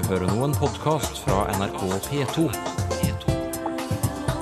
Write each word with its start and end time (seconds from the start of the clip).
hører 0.00 0.30
nå 0.30 0.44
en 0.46 0.54
podkast 0.56 1.18
fra 1.24 1.42
NRK 1.52 1.80
P2. 2.06 2.44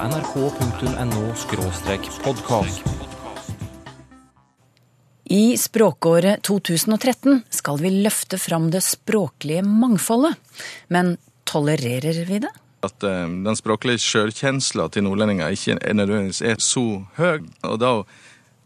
nrk.no-podkast. 0.01 2.85
I 5.25 5.57
språkåret 5.59 6.43
2013 6.47 7.43
skal 7.51 7.79
vi 7.83 7.91
løfte 8.05 8.39
fram 8.39 8.71
det 8.71 8.81
språklige 8.87 9.63
mangfoldet. 9.67 10.35
Men 10.89 11.17
tolererer 11.45 12.25
vi 12.27 12.39
det? 12.47 12.53
At 12.87 13.03
eh, 13.03 13.27
den 13.27 13.57
språklige 13.59 13.99
sjølkjensla 14.05 14.89
til 14.91 15.03
nordlendinger 15.07 15.51
ikke 15.55 15.79
er 15.83 15.95
nødvendigvis 15.99 16.43
er 16.43 16.57
så 16.63 17.05
høy. 17.19 17.39
Og 17.67 17.79
da 17.83 18.05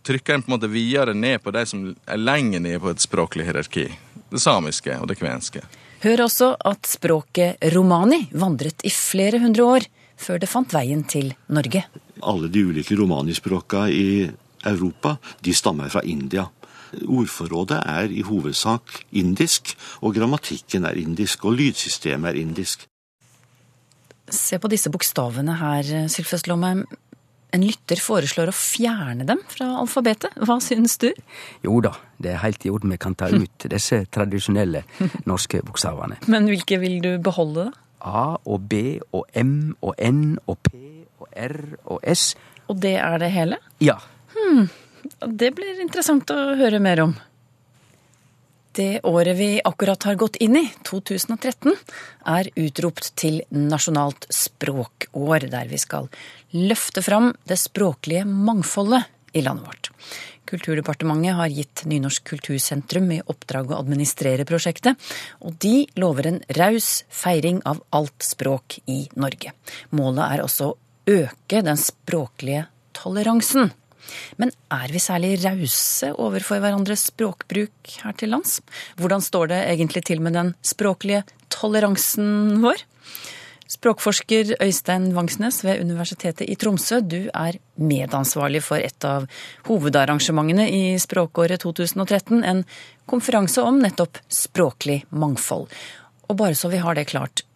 trykker 0.05 0.35
en 0.35 0.43
på 0.45 0.48
en 0.53 0.57
måte 0.59 0.73
videre 0.73 1.14
ned 1.16 1.39
på 1.41 1.51
de 1.57 1.66
som 1.66 1.96
er 2.05 2.19
lenger 2.21 2.61
ned 2.61 2.80
på 2.85 2.91
et 2.93 3.01
språklig 3.01 3.45
hierarki. 3.48 3.87
Det 4.29 4.41
samiske 4.43 5.01
og 5.01 5.09
det 5.09 5.16
kvenske. 5.23 5.61
Hør 6.05 6.27
også 6.27 6.50
at 6.68 6.84
språket 6.84 7.63
romani 7.72 8.26
vandret 8.36 8.82
i 8.85 8.90
flere 8.93 9.39
hundre 9.40 9.64
år 9.64 9.86
før 10.21 10.43
det 10.43 10.50
fant 10.53 10.75
veien 10.77 11.00
til 11.08 11.30
Norge. 11.49 11.80
Alle 12.21 12.50
de 12.53 12.64
ulike 12.68 12.99
romanispråka 12.99 13.86
i 13.89 14.27
Europa 14.68 15.14
de 15.40 15.54
stammer 15.57 15.89
fra 15.89 16.03
India. 16.04 16.44
Ordforrådet 17.08 17.80
er 17.89 18.13
i 18.13 18.21
hovedsak 18.21 19.00
indisk, 19.17 19.72
og 20.04 20.13
grammatikken 20.18 20.85
er 20.85 21.00
indisk, 21.00 21.49
og 21.49 21.57
lydsystemet 21.57 22.35
er 22.35 22.41
indisk. 22.43 22.85
Se 24.29 24.61
på 24.61 24.68
disse 24.68 24.93
bokstavene 24.93 25.57
her, 25.57 25.89
Sylfest 26.13 26.52
Lomheim. 26.52 26.85
En 27.54 27.63
lytter 27.63 28.00
foreslår 28.03 28.50
å 28.50 28.57
fjerne 28.57 29.26
dem 29.29 29.39
fra 29.46 29.68
alfabetet. 29.79 30.35
Hva 30.43 30.57
syns 30.64 30.96
du? 31.03 31.11
Jo 31.63 31.79
da, 31.85 31.93
det 32.19 32.33
er 32.33 32.41
helt 32.42 32.64
i 32.67 32.72
orden. 32.75 32.91
Vi 32.91 32.98
kan 32.98 33.14
ta 33.14 33.28
ut 33.44 33.69
disse 33.70 34.00
tradisjonelle 34.11 34.83
norske 35.30 35.62
bokstavene. 35.67 36.19
Men 36.27 36.50
hvilke 36.50 36.80
vil 36.83 36.98
du 37.05 37.12
beholde, 37.22 37.69
da? 37.70 37.80
A 38.05 38.25
og 38.36 38.67
B 38.69 38.98
og 39.16 39.22
M 39.38 39.72
og 39.80 39.94
N 40.02 40.34
og 40.50 40.58
P 40.66 40.75
og 41.22 41.28
R 41.41 41.55
og 41.86 42.02
S. 42.05 42.34
Og 42.69 42.77
det 42.82 42.98
er 43.00 43.16
det 43.22 43.30
hele? 43.32 43.60
Ja. 43.80 43.94
Det 45.25 45.55
blir 45.56 45.80
interessant 45.80 46.28
å 46.34 46.56
høre 46.58 46.82
mer 46.84 47.00
om. 47.06 47.14
Det 48.75 49.00
året 49.06 49.36
vi 49.39 49.61
akkurat 49.64 50.03
har 50.03 50.17
gått 50.19 50.36
inn 50.42 50.56
i, 50.58 50.64
2013, 50.83 51.77
er 52.27 52.48
utropt 52.58 53.12
til 53.14 53.36
nasjonalt 53.55 54.27
språkår, 54.34 55.47
der 55.53 55.69
vi 55.70 55.78
skal 55.78 56.08
løfte 56.50 57.05
fram 57.06 57.28
det 57.47 57.61
språklige 57.62 58.25
mangfoldet 58.27 59.06
i 59.39 59.44
landet 59.47 59.69
vårt. 59.69 59.91
Kulturdepartementet 60.50 61.39
har 61.39 61.55
gitt 61.55 61.84
Nynorsk 61.86 62.27
kultursentrum 62.33 63.12
i 63.14 63.20
oppdrag 63.22 63.70
å 63.70 63.78
administrere 63.78 64.47
prosjektet, 64.48 64.98
og 65.38 65.55
de 65.62 65.86
lover 65.94 66.33
en 66.33 66.42
raus 66.59 67.05
feiring 67.14 67.62
av 67.62 67.78
alt 67.94 68.27
språk 68.27 68.81
i 68.91 69.05
Norge. 69.14 69.55
Målet 69.94 70.34
er 70.34 70.44
også 70.48 70.72
å 70.72 70.77
øke 71.14 71.62
den 71.62 71.78
språklige 71.78 72.66
toleransen. 72.97 73.70
Men 74.41 74.52
er 74.72 74.92
vi 74.92 75.02
særlig 75.02 75.36
rause 75.44 76.10
overfor 76.14 76.62
hverandres 76.62 77.08
språkbruk 77.10 77.94
her 78.02 78.16
til 78.19 78.34
lands? 78.34 78.60
Hvordan 79.00 79.24
står 79.24 79.52
det 79.52 79.62
egentlig 79.70 80.05
til 80.08 80.22
med 80.24 80.36
den 80.36 80.55
språklige 80.64 81.24
toleransen 81.55 82.60
vår? 82.64 82.84
Språkforsker 83.75 84.52
Øystein 84.62 85.08
Vangsnes 85.16 85.62
ved 85.64 85.80
Universitetet 85.80 86.47
i 86.47 86.55
Tromsø, 86.60 87.00
du 87.00 87.30
er 87.32 87.56
medansvarlig 87.80 88.60
for 88.62 88.78
et 88.78 89.06
av 89.08 89.25
hovedarrangementene 89.66 90.69
i 90.69 90.82
språkåret 91.00 91.64
2013, 91.64 92.44
en 92.44 92.62
konferanse 93.10 93.64
om 93.64 93.80
nettopp 93.80 94.20
språklig 94.28 95.00
mangfold. 95.10 95.66
Og 96.28 96.38
bare 96.38 96.58
så 96.58 96.70
vi 96.70 96.82
har 96.84 96.94
det 96.98 97.08
klart, 97.10 97.47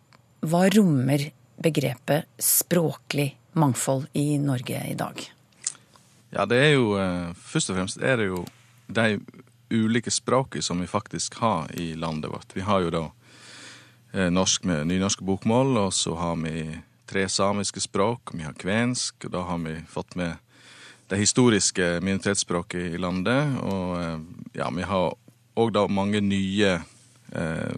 hva 0.40 0.66
rommer 0.72 1.28
begrepet 1.60 2.26
språklig 2.40 3.34
mangfold 3.58 4.08
i 4.16 4.30
Norge 4.40 4.80
i 4.88 4.96
dag? 4.98 5.28
Ja, 6.30 6.44
det 6.44 6.58
er 6.60 6.74
jo 6.76 6.96
eh, 7.00 7.30
Først 7.34 7.70
og 7.72 7.78
fremst 7.78 8.02
er 8.04 8.20
det 8.20 8.28
jo 8.28 8.42
de 8.88 9.20
ulike 9.72 10.12
språkene 10.12 10.64
som 10.64 10.80
vi 10.80 10.88
faktisk 10.88 11.38
har 11.42 11.68
i 11.76 11.92
landet 11.96 12.30
vårt. 12.32 12.52
Vi 12.56 12.64
har 12.64 12.84
jo 12.84 12.92
da 12.92 13.04
eh, 14.12 14.28
norsk 14.32 14.64
med 14.68 14.88
nynorsk 14.88 15.24
bokmål, 15.24 15.76
og 15.76 15.92
så 15.92 16.14
har 16.16 16.36
vi 16.40 16.66
tre 17.08 17.26
samiske 17.28 17.80
språk, 17.80 18.32
vi 18.32 18.44
har 18.44 18.56
kvensk, 18.56 19.24
og 19.24 19.32
da 19.32 19.44
har 19.48 19.60
vi 19.64 19.74
fått 19.88 20.16
med 20.16 20.36
de 21.08 21.20
historiske 21.20 21.98
minoritetsspråkene 22.04 22.96
i 22.96 23.00
landet. 23.00 23.58
Og 23.64 23.96
eh, 24.00 24.16
ja, 24.60 24.70
vi 24.72 24.88
har 24.88 25.12
òg 25.58 25.74
da 25.76 25.88
mange 25.90 26.22
nye 26.24 26.78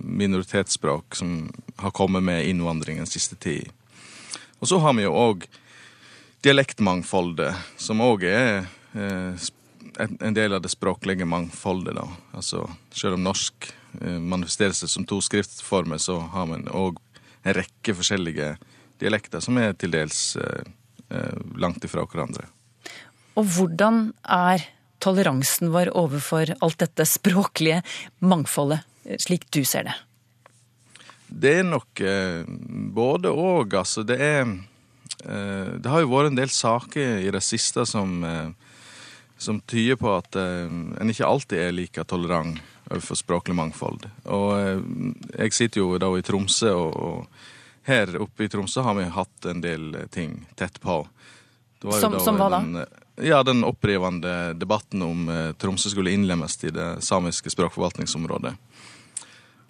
minoritetsspråk 0.07 1.17
som 1.19 1.49
har 1.83 1.91
kommet 1.91 2.23
med 2.23 2.45
innvandringen 2.47 3.09
siste 3.11 3.35
tid. 3.35 3.73
Og 4.63 4.71
så 4.71 4.79
har 4.79 4.95
vi 4.95 5.03
jo 5.03 5.17
òg 5.17 5.49
dialektmangfoldet, 6.45 7.57
som 7.81 8.01
òg 8.05 8.25
er 8.29 8.65
eh, 8.97 9.49
en 10.01 10.37
del 10.37 10.57
av 10.57 10.63
det 10.65 10.73
språklige 10.73 11.29
mangfoldet. 11.29 11.95
da. 11.97 12.07
Altså, 12.37 12.65
Selv 12.93 13.19
om 13.19 13.27
norsk 13.29 13.71
eh, 14.01 14.19
manifesterer 14.19 14.77
seg 14.77 14.93
som 14.93 15.07
to 15.09 15.21
skriftformer, 15.25 16.01
så 16.01 16.21
har 16.33 16.49
man 16.49 16.67
òg 16.69 17.01
en 17.45 17.57
rekke 17.57 17.95
forskjellige 17.97 18.55
dialekter 19.01 19.45
som 19.45 19.59
er 19.61 19.77
til 19.81 19.93
dels 19.93 20.37
eh, 20.41 20.65
langt 21.61 21.85
ifra 21.85 22.07
hverandre. 22.07 22.49
Og 23.39 23.47
hvordan 23.57 24.11
er 24.25 24.65
toleransen 25.01 25.71
vår 25.73 25.93
overfor 25.97 26.55
alt 26.61 26.81
dette 26.81 27.07
språklige 27.09 27.81
mangfoldet, 28.21 28.85
slik 29.21 29.47
du 29.53 29.63
ser 29.65 29.89
det? 29.89 29.97
Det 31.31 31.53
er 31.61 31.65
nok 31.65 32.03
både 32.93 33.31
og, 33.31 33.75
altså. 33.79 34.03
Det 34.05 34.19
er 34.19 34.51
Det 35.25 35.91
har 35.91 36.01
jo 36.01 36.11
vært 36.13 36.31
en 36.31 36.39
del 36.39 36.49
saker 36.53 37.21
i 37.27 37.31
det 37.35 37.43
siste 37.45 37.85
som, 37.87 38.23
eh, 38.25 38.51
som 39.39 39.61
tyder 39.69 39.97
på 40.01 40.13
at 40.17 40.37
eh, 40.37 40.67
en 40.69 41.13
ikke 41.13 41.27
alltid 41.29 41.59
er 41.59 41.73
like 41.77 42.05
tolerant 42.09 42.59
overfor 42.91 43.19
språklig 43.21 43.55
mangfold. 43.59 44.09
Og 44.27 44.49
eh, 44.59 44.81
jeg 45.45 45.53
sitter 45.57 45.83
jo 45.85 45.99
da 46.03 46.09
i 46.19 46.23
Tromsø, 46.27 46.73
og, 46.73 46.97
og 46.97 47.27
her 47.91 48.17
oppe 48.21 48.45
i 48.47 48.51
Tromsø 48.53 48.83
har 48.87 48.97
vi 48.99 49.05
hatt 49.13 49.47
en 49.53 49.61
del 49.65 49.95
eh, 49.95 50.09
ting 50.13 50.41
tett 50.59 50.81
på. 50.83 51.03
Var 51.83 51.97
jo 51.97 52.01
Som- 52.01 52.19
som 52.21 52.37
hva 52.41 52.49
da? 52.53 52.61
Den, 52.65 52.77
eh, 52.83 53.29
ja, 53.31 53.43
den 53.45 53.63
opprivende 53.69 54.55
debatten 54.57 55.03
om 55.05 55.29
eh, 55.29 55.53
Tromsø 55.61 55.93
skulle 55.93 56.13
innlemmes 56.17 56.57
i 56.65 56.73
det 56.73 56.89
samiske 57.05 57.53
språkforvaltningsområdet. 57.53 58.57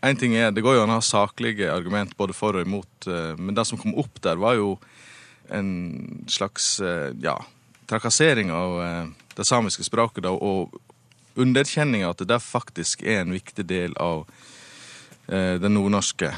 En 0.03 0.17
ting 0.17 0.33
er, 0.35 0.51
Det 0.51 0.63
går 0.65 0.79
jo 0.79 0.83
an 0.87 0.95
å 0.95 0.97
ha 0.97 1.05
saklige 1.05 1.69
argument 1.75 2.15
både 2.17 2.33
for 2.33 2.57
og 2.57 2.65
imot, 2.67 3.07
eh, 3.07 3.35
men 3.37 3.55
det 3.55 3.67
som 3.69 3.79
kom 3.79 3.93
opp 4.01 4.21
der, 4.25 4.37
var 4.41 4.55
jo 4.57 4.79
en 5.51 6.25
slags 6.29 6.81
eh, 6.81 7.13
ja, 7.23 7.45
trakassering 7.87 8.53
av 8.53 8.83
eh, 8.83 9.07
det 9.37 9.45
samiske 9.45 9.85
språket, 9.85 10.25
da, 10.25 10.31
og 10.31 10.75
underkjenning 11.41 12.05
av 12.05 12.15
at 12.15 12.27
det 12.29 12.41
faktisk 12.45 13.03
er 13.03 13.23
en 13.23 13.35
viktig 13.35 13.67
del 13.67 13.97
av 14.01 14.27
eh, 15.29 15.57
det 15.61 15.71
nordnorske, 15.71 16.33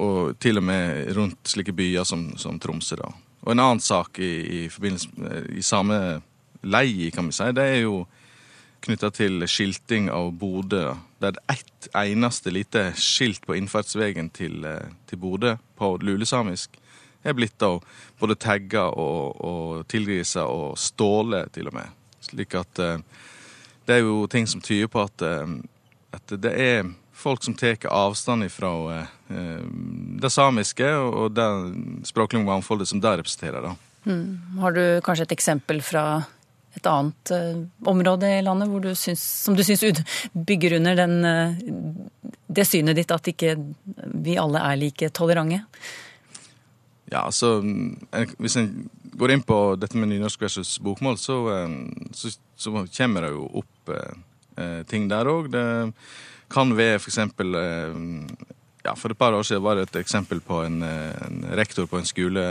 og 0.00 0.38
til 0.40 0.56
og 0.56 0.64
med 0.64 1.10
rundt 1.12 1.50
slike 1.52 1.74
byer 1.76 2.06
som, 2.08 2.30
som 2.40 2.56
Tromsø. 2.58 2.96
da. 2.96 3.10
Og 3.44 3.52
en 3.52 3.60
annen 3.60 3.82
sak 3.84 4.18
i, 4.22 4.30
i 4.64 4.68
forbindelse 4.72 5.10
med, 5.20 5.50
i 5.52 5.62
samme 5.62 5.98
leie, 6.62 7.10
kan 7.12 7.28
vi 7.28 7.36
si, 7.36 7.50
det 7.56 7.66
er 7.74 7.82
jo 7.82 8.06
knytta 8.80 9.10
til 9.12 9.44
skilting 9.44 10.08
av 10.08 10.30
Bodø. 10.40 10.94
Det 11.20 11.28
er 11.28 11.42
ett 11.52 11.90
eneste 11.92 12.52
lite 12.52 12.86
skilt 12.96 13.44
på 13.44 13.58
innfartsveien 13.58 14.30
til, 14.32 14.64
til 15.10 15.20
Bodø 15.20 15.58
på 15.76 15.98
lulesamisk. 16.00 16.80
Er 17.22 17.36
blitt 17.36 17.58
da 17.60 17.74
både 18.20 18.36
tagga 18.40 18.86
og, 18.90 19.40
og 19.44 19.82
tilgrisa 19.90 20.46
og 20.48 20.78
ståle, 20.80 21.44
til 21.52 21.68
og 21.68 21.76
med. 21.76 21.98
Slik 22.24 22.56
at 22.56 22.80
eh, 22.80 22.96
det 23.88 23.98
er 23.98 24.04
jo 24.06 24.24
ting 24.30 24.48
som 24.48 24.62
tyder 24.64 24.88
på 24.92 25.04
at, 25.04 25.24
eh, 25.26 25.54
at 26.16 26.34
det 26.40 26.54
er 26.56 26.90
folk 27.20 27.44
som 27.44 27.54
tar 27.54 27.76
avstand 27.92 28.48
fra 28.52 28.72
eh, 28.96 29.62
det 30.20 30.32
samiske 30.32 30.88
og, 30.96 31.32
det 31.36 31.48
språklige 32.08 32.44
mangfoldet 32.46 32.88
som 32.88 33.00
det 33.00 33.18
representerer. 33.20 33.68
da. 33.68 33.76
Har 34.60 34.72
du 34.72 34.84
kanskje 35.04 35.28
et 35.28 35.36
eksempel 35.36 35.82
fra 35.84 36.22
et 36.78 36.86
annet 36.86 37.32
uh, 37.34 37.88
område 37.90 38.28
i 38.30 38.42
landet 38.46 38.70
du 38.82 38.92
syns, 38.94 39.22
som 39.44 39.56
du 39.58 39.62
syns 39.66 39.82
bygger 40.32 40.76
under 40.78 40.94
den, 41.00 41.16
uh, 41.26 42.30
det 42.46 42.66
synet 42.68 42.96
ditt 42.96 43.10
at 43.10 43.26
ikke 43.26 43.56
vi 44.22 44.38
alle 44.38 44.62
er 44.62 44.78
like 44.78 45.10
tolerante? 45.16 45.64
Ja, 47.10 47.24
altså 47.26 47.58
Hvis 48.38 48.56
en 48.60 48.88
går 49.18 49.34
inn 49.34 49.42
på 49.42 49.58
dette 49.76 49.98
med 49.98 50.12
nynorsk 50.12 50.40
versus 50.46 50.76
bokmål, 50.82 51.18
så, 51.18 51.36
eh, 51.52 51.72
så, 52.14 52.30
så 52.56 52.84
kommer 52.86 53.26
det 53.26 53.32
jo 53.34 53.48
opp 53.62 53.92
eh, 53.92 54.14
eh, 54.56 54.82
ting 54.88 55.08
der 55.10 55.28
òg. 55.28 55.50
Det 55.50 55.64
kan 56.50 56.70
være 56.78 57.00
eksempel 57.02 57.58
eh, 57.58 57.98
ja, 58.86 58.94
For 58.96 59.12
et 59.12 59.18
par 59.18 59.34
år 59.36 59.44
siden 59.44 59.66
var 59.66 59.76
det 59.76 59.88
et 59.88 60.00
eksempel 60.00 60.40
på 60.40 60.62
en, 60.64 60.80
en 60.86 61.42
rektor 61.58 61.90
på 61.90 61.98
en 61.98 62.08
skole 62.08 62.44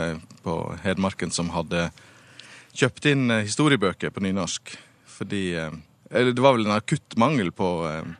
på 0.44 0.56
Hedmarken 0.84 1.32
som 1.34 1.50
hadde 1.56 1.88
kjøpt 2.76 3.08
inn 3.10 3.32
historiebøker 3.40 4.12
på 4.14 4.22
nynorsk. 4.22 4.76
Fordi 5.16 5.44
eh, 5.58 5.72
Det 6.10 6.42
var 6.42 6.54
vel 6.58 6.68
en 6.68 6.76
akutt 6.76 7.16
mangel 7.16 7.50
på, 7.50 7.70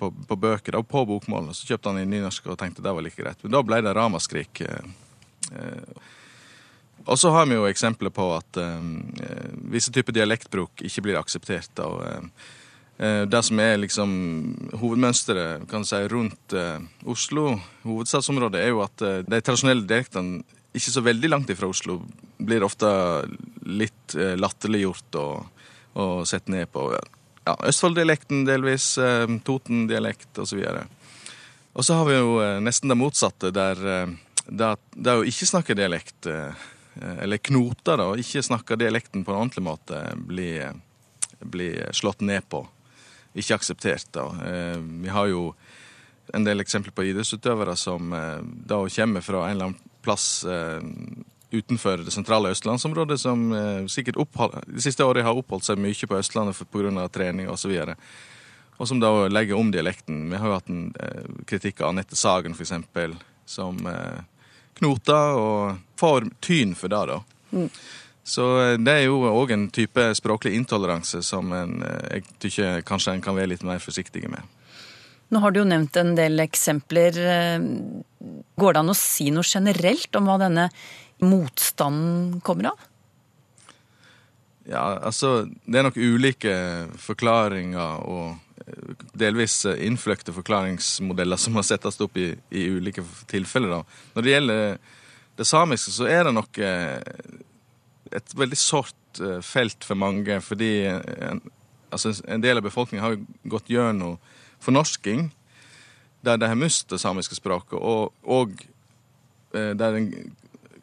på, 0.00 0.10
på 0.26 0.36
bøker 0.40 0.72
da, 0.72 0.82
på 0.82 1.04
bokmål. 1.04 1.52
og 1.52 1.58
Så 1.58 1.68
kjøpte 1.68 1.92
han 1.92 2.00
inn 2.00 2.16
nynorsk 2.16 2.48
og 2.48 2.58
tenkte 2.58 2.82
det 2.82 2.96
var 2.96 3.04
like 3.04 3.20
greit. 3.20 3.44
Men 3.44 3.58
da 3.58 3.62
ble 3.62 3.84
det 3.84 3.94
ramaskrik. 4.00 4.64
eh. 4.64 6.08
Og 7.06 7.18
så 7.18 7.30
har 7.32 7.46
vi 7.48 7.56
jo 7.56 7.68
eksempler 7.68 8.12
på 8.14 8.26
at 8.36 8.60
eh, 8.60 8.88
visse 9.72 9.92
typer 9.94 10.14
dialektbruk 10.14 10.82
ikke 10.86 11.04
blir 11.06 11.20
akseptert. 11.20 11.72
og 11.80 12.02
eh, 12.06 12.48
eh, 12.98 13.22
det 13.30 13.42
som 13.46 13.60
er 13.60 13.80
liksom 13.80 14.10
hovedmønsteret 14.82 15.68
kan 15.70 15.84
si, 15.84 16.02
rundt 16.12 16.52
eh, 16.52 16.78
Oslo, 17.04 17.54
hovedstadsområdet, 17.86 18.60
er 18.60 18.74
jo 18.74 18.82
at 18.84 19.06
eh, 19.06 19.22
de 19.24 19.40
tradisjonelle 19.40 19.86
dialektene 19.88 20.42
ikke 20.76 20.92
så 20.92 21.02
veldig 21.02 21.30
langt 21.32 21.50
ifra 21.50 21.66
Oslo 21.70 21.98
blir 22.38 22.62
ofte 22.62 22.90
litt 23.66 24.14
eh, 24.14 24.36
latterliggjort 24.38 25.18
og, 25.18 25.64
og 25.98 26.28
sett 26.28 26.52
ned 26.52 26.70
på. 26.70 26.90
Ja, 27.48 27.56
Østfold-dialekten 27.66 28.44
delvis, 28.46 28.92
eh, 29.02 29.26
Toten-dialekt 29.46 30.38
osv. 30.38 30.62
Og 31.72 31.86
så 31.86 31.96
har 31.98 32.06
vi 32.08 32.18
jo 32.18 32.36
eh, 32.42 32.58
nesten 32.62 32.92
det 32.92 32.98
motsatte, 33.00 33.50
der 33.54 33.80
eh, 33.86 34.12
det, 34.46 34.70
det 34.94 35.16
å 35.16 35.26
ikke 35.26 35.48
snakke 35.48 35.76
dialekt, 35.78 36.28
eh, 36.30 36.68
eller 37.00 37.40
knoter, 37.50 38.00
da, 38.00 38.10
ikke 38.18 38.42
snakker 38.44 38.80
dialekten 38.80 39.24
på 39.24 39.32
en 39.32 39.42
ordentlig 39.44 39.64
måte, 39.64 40.02
blir, 40.28 40.74
blir 41.40 41.88
slått 41.96 42.20
ned 42.20 42.46
på. 42.48 42.64
Ikke 43.38 43.56
akseptert, 43.60 44.08
da. 44.16 44.26
Eh, 44.46 44.78
Vi 44.78 45.08
har 45.08 45.30
jo 45.30 45.54
en 46.34 46.46
del 46.46 46.62
eksempler 46.62 46.94
på 46.94 47.06
idrettsutøvere 47.08 47.76
som 47.78 48.12
eh, 48.14 48.38
da 48.42 48.80
kommer 48.88 49.24
fra 49.24 49.44
en 49.46 49.56
eller 49.56 49.70
annen 49.70 50.00
plass 50.02 50.44
eh, 50.44 50.80
utenfor 51.50 52.04
det 52.06 52.14
sentrale 52.14 52.50
østlandsområdet, 52.54 53.20
som 53.20 53.52
eh, 53.52 53.86
sikkert 53.90 54.20
opphold, 54.22 54.58
de 54.66 54.82
siste 54.82 55.04
årene 55.04 55.26
har 55.26 55.38
oppholdt 55.38 55.66
seg 55.66 55.80
mye 55.82 56.10
på 56.10 56.18
Østlandet 56.18 56.60
pga. 56.70 57.08
trening 57.08 57.50
osv. 57.50 57.74
Og, 57.74 57.94
og 58.78 58.88
som 58.88 59.00
da 59.02 59.28
legger 59.28 59.58
om 59.58 59.70
dialekten. 59.70 60.28
Vi 60.30 60.38
har 60.38 60.46
jo 60.46 60.58
hatt 60.58 60.70
en 60.70 60.84
eh, 61.00 61.26
kritikk 61.46 61.82
av 61.82 61.90
Anette 61.90 62.16
Sagen, 62.16 62.54
eksempel, 62.54 63.16
som 63.46 63.82
eh, 63.86 64.22
knoter 64.78 65.40
og 65.40 65.80
får 66.00 66.30
tyn 66.44 66.76
for 66.78 66.92
det, 66.92 67.02
da. 67.10 67.66
Så 68.30 68.46
eh, 68.62 68.76
det 68.78 68.94
er 68.94 69.06
jo 69.08 69.22
òg 69.26 69.54
en 69.54 69.66
type 69.74 70.06
språklig 70.16 70.54
intoleranse 70.58 71.22
som 71.26 71.52
en, 71.56 71.80
eh, 71.82 72.18
jeg 72.18 72.26
tykker 72.44 72.84
kanskje 72.86 73.16
en 73.16 73.24
kan 73.24 73.36
være 73.38 73.54
litt 73.54 73.66
mer 73.66 73.82
forsiktig 73.82 74.28
med. 74.30 74.44
Nå 75.30 75.42
har 75.42 75.54
du 75.54 75.60
jo 75.60 75.68
nevnt 75.68 75.96
en 76.00 76.14
del 76.18 76.42
eksempler. 76.42 77.18
Eh, 77.18 77.58
Går 78.60 78.74
det 78.76 78.80
an 78.82 78.92
å 78.92 78.98
si 78.98 79.30
noe 79.32 79.46
generelt 79.46 80.16
om 80.18 80.26
hva 80.28 80.36
denne 80.42 80.66
motstanden 81.24 82.40
kommer 82.44 82.72
av? 82.74 82.86
Ja, 84.68 84.82
altså 85.00 85.48
Det 85.48 85.80
er 85.80 85.86
nok 85.86 85.96
ulike 85.96 86.54
forklaringer 87.00 88.04
og 88.04 88.36
delvis 89.16 89.64
eh, 89.66 89.82
innfløkte 89.86 90.34
forklaringsmodeller 90.34 91.40
som 91.40 91.56
må 91.56 91.64
settes 91.66 92.00
opp 92.02 92.16
i, 92.20 92.32
i 92.50 92.66
ulike 92.70 93.04
tilfeller. 93.30 93.78
da. 93.80 94.00
Når 94.14 94.26
det 94.26 94.34
gjelder 94.34 94.64
det 95.40 95.46
samiske, 95.48 95.94
så 95.94 96.08
er 96.10 96.26
det 96.26 96.34
nok 96.36 96.60
eh, 96.64 96.98
et 98.16 98.34
veldig 98.36 98.58
sårt 98.58 99.22
eh, 99.22 99.38
felt 99.44 99.86
for 99.86 99.98
mange, 99.98 100.40
fordi 100.44 100.72
en, 100.88 101.42
altså 101.90 102.14
en 102.26 102.42
del 102.42 102.60
av 102.60 102.66
befolkningen 102.66 103.06
har 103.06 103.20
gått 103.50 103.70
gjennom 103.72 104.18
fornorsking, 104.60 105.30
der 106.26 106.36
de 106.36 106.50
har 106.50 106.58
mistet 106.58 106.92
det 106.92 107.00
samiske 107.00 107.38
språket, 107.38 107.78
og, 107.80 108.12
og 108.28 108.58
der 109.50 109.96
en, 109.96 110.10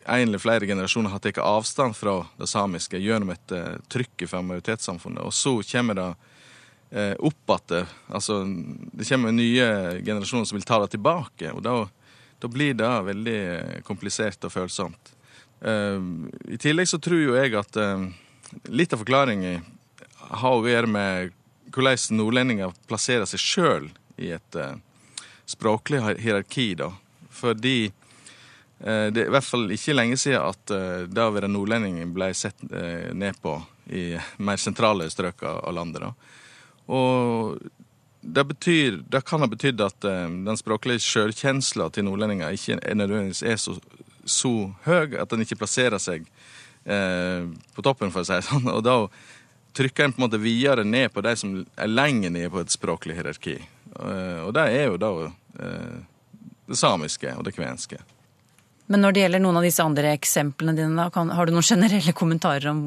en 0.10 0.24
eller 0.26 0.42
flere 0.42 0.68
generasjoner 0.68 1.14
har 1.14 1.22
tatt 1.24 1.38
avstand 1.40 1.94
fra 1.96 2.18
det 2.40 2.50
samiske 2.50 3.00
gjennom 3.00 3.30
et 3.32 3.54
trykk 3.88 4.26
fra 4.28 4.42
majoritetssamfunnet. 4.44 5.22
Og 5.24 5.32
så 5.32 5.54
kommer 5.70 5.96
det 5.96 6.08
opp 7.20 7.52
igjen. 7.52 7.90
Altså, 8.08 8.44
det 8.94 9.08
kommer 9.10 9.32
nye 9.36 9.68
generasjoner 10.06 10.46
som 10.48 10.56
vil 10.56 10.68
ta 10.68 10.80
det 10.84 10.94
tilbake. 10.96 11.52
Og 11.52 11.62
da, 11.66 11.76
da 12.40 12.48
blir 12.52 12.78
det 12.80 12.92
veldig 13.10 13.38
eh, 13.56 13.82
komplisert 13.88 14.48
og 14.48 14.54
følsomt. 14.54 15.14
Eh, 15.62 16.00
I 16.54 16.60
tillegg 16.62 16.88
så 16.88 17.00
tror 17.04 17.20
jo 17.20 17.36
jeg 17.36 17.58
at 17.60 17.78
eh, 17.82 18.08
litt 18.72 18.96
av 18.96 19.04
forklaringen 19.04 19.66
har 20.28 20.56
å 20.56 20.68
gjøre 20.68 20.92
med 20.92 21.36
hvordan 21.76 22.18
nordlendinger 22.18 22.74
plasserer 22.88 23.28
seg 23.28 23.44
sjøl 23.44 23.90
i 24.18 24.32
et 24.38 24.56
eh, 24.56 24.78
språklig 25.48 26.02
hierarki. 26.24 26.74
da. 26.80 26.94
Fordi 27.30 27.92
Eh, 28.80 29.08
Det 29.12 29.24
er 29.24 29.30
i 29.30 29.34
hvert 29.34 29.48
fall 29.48 29.72
ikke 29.74 29.96
lenge 29.96 30.18
siden 30.22 30.44
at 30.44 30.74
eh, 30.74 31.06
det 31.10 31.24
å 31.24 31.34
være 31.34 31.50
nordlending 31.50 32.14
ble 32.14 32.30
sett 32.38 32.62
eh, 32.70 33.10
ned 33.14 33.40
på 33.42 33.58
i 33.90 34.12
mer 34.44 34.60
sentrale 34.62 35.08
strøk 35.10 35.44
av 35.48 35.74
landet. 35.74 36.04
da. 36.04 36.12
Og 36.88 37.58
det, 38.22 38.44
betyr, 38.48 39.02
det 39.08 39.24
kan 39.28 39.44
ha 39.44 39.50
betydd 39.52 39.84
at 39.84 40.08
eh, 40.08 40.28
den 40.48 40.60
språklige 40.60 41.04
sjølkjensla 41.04 41.90
til 41.94 42.08
nordlendinger 42.08 42.56
ikke 42.56 42.80
nødvendigvis 42.96 43.44
er 43.44 43.60
så, 43.62 43.78
så 44.26 44.54
høy 44.88 45.18
at 45.20 45.32
den 45.32 45.44
ikke 45.46 45.60
plasserer 45.60 46.02
seg 46.02 46.28
eh, 46.86 47.48
på 47.76 47.86
toppen, 47.86 48.14
for 48.14 48.24
å 48.24 48.28
si 48.28 48.40
det 48.40 48.48
sånn. 48.48 48.70
Og 48.72 48.84
da 48.88 49.00
trykker 49.78 50.08
en 50.08 50.16
på 50.16 50.22
en 50.22 50.28
måte 50.28 50.42
videre 50.42 50.84
ned 50.88 51.12
på 51.14 51.22
de 51.26 51.36
som 51.38 51.58
er 51.62 51.92
lenger 51.92 52.34
nede 52.34 52.52
på 52.54 52.64
et 52.64 52.74
språklig 52.74 53.18
hierarki. 53.20 53.58
Eh, 53.60 54.40
og 54.44 54.54
det 54.58 54.68
er 54.74 54.88
jo 54.90 55.02
da 55.02 55.12
eh, 55.28 55.98
det 56.68 56.80
samiske 56.80 57.36
og 57.38 57.46
det 57.48 57.56
kvenske. 57.56 58.00
Men 58.88 59.04
når 59.04 59.14
det 59.14 59.24
gjelder 59.26 59.44
noen 59.44 59.60
av 59.60 59.66
disse 59.68 59.84
andre 59.84 60.14
eksemplene 60.16 60.76
dine, 60.76 60.96
da, 60.96 61.10
kan, 61.12 61.32
har 61.36 61.48
du 61.48 61.56
noen 61.56 61.66
generelle 61.66 62.14
kommentarer 62.16 62.70
om 62.72 62.84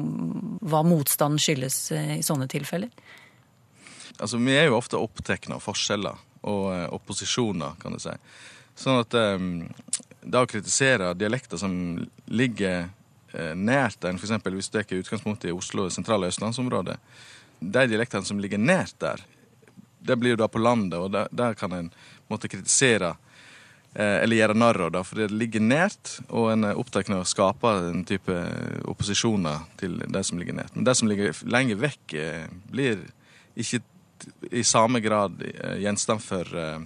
hva 0.65 0.81
motstanden 0.85 1.41
skyldes 1.41 1.77
eh, 1.95 2.15
i 2.17 2.25
sånne 2.25 2.49
tilfeller? 2.51 2.89
Altså, 4.21 4.37
Vi 4.37 4.55
er 4.55 4.69
jo 4.69 4.77
ofte 4.77 5.01
opptatt 5.01 5.49
av 5.51 5.63
forskjeller 5.63 6.21
og 6.47 6.63
eh, 6.73 6.87
opposisjoner, 6.93 7.77
kan 7.81 7.93
du 7.95 8.01
si. 8.01 8.13
Sånn 8.77 9.01
at 9.01 9.17
eh, 9.17 9.37
det 10.21 10.41
å 10.41 10.49
kritisere 10.49 11.13
dialekter 11.17 11.59
som 11.61 11.73
ligger 12.29 12.87
eh, 13.33 13.53
nært 13.57 14.05
en, 14.05 14.19
f.eks. 14.21 14.37
hvis 14.45 14.69
du 14.69 14.77
tar 14.77 14.97
utgangspunkt 14.99 15.45
i 15.45 15.53
Oslo 15.55 15.87
og 15.87 15.93
sentrale 15.93 16.29
østlandsområdet, 16.31 16.97
de 17.61 17.85
dialektene 17.89 18.25
som 18.25 18.39
ligger 18.41 18.61
nært 18.61 18.97
der, 19.01 19.21
det 20.01 20.17
blir 20.17 20.33
jo 20.33 20.41
da 20.41 20.47
på 20.49 20.61
landet, 20.61 20.97
og 20.97 21.11
der, 21.13 21.29
der 21.31 21.57
kan 21.57 21.73
en 21.77 21.91
måtte 22.31 22.49
kritisere 22.49 23.13
eh, 23.93 24.21
eller 24.23 24.39
gjøre 24.39 24.57
narr 24.57 24.85
av 24.87 24.93
det, 24.95 25.03
for 25.05 25.21
det 25.21 25.29
ligger 25.35 25.63
nært, 25.65 26.17
og 26.29 26.51
en 26.53 26.69
er 26.71 26.79
opptatt 26.81 27.11
av 27.11 27.21
å 27.21 27.29
skape 27.29 27.73
en 27.91 28.05
type 28.07 28.37
opposisjoner 28.89 29.67
til 29.81 29.99
det 30.01 30.25
som 30.27 30.41
ligger 30.41 30.57
nært. 30.57 30.77
Men 30.77 30.89
det 30.89 30.97
som 30.97 31.09
ligger 31.11 31.43
lenger 31.45 31.81
vekk, 31.85 32.17
eh, 32.17 32.45
blir 32.71 33.05
ikke 33.61 33.83
i 34.51 34.63
samme 34.63 34.99
grad 34.99 35.41
eh, 35.41 35.77
gjenstand 35.81 36.21
for, 36.21 36.57
eh, 36.57 36.79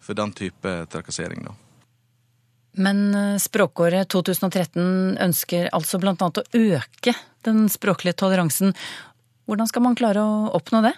for 0.00 0.14
den 0.14 0.32
type 0.32 0.86
trakassering. 0.86 1.44
Da. 1.44 1.54
Men 2.72 3.14
eh, 3.14 3.36
språkåret 3.38 4.08
2013 4.08 5.18
ønsker 5.20 5.70
altså 5.72 6.00
annet 6.02 6.40
å 6.42 6.46
øke 6.52 7.14
den 7.46 7.68
språklige 7.72 8.18
toleransen. 8.18 8.74
Hvordan 9.48 9.70
skal 9.70 9.84
man 9.86 9.96
klare 9.98 10.22
å 10.22 10.48
oppnå 10.58 10.82
det? 10.84 10.94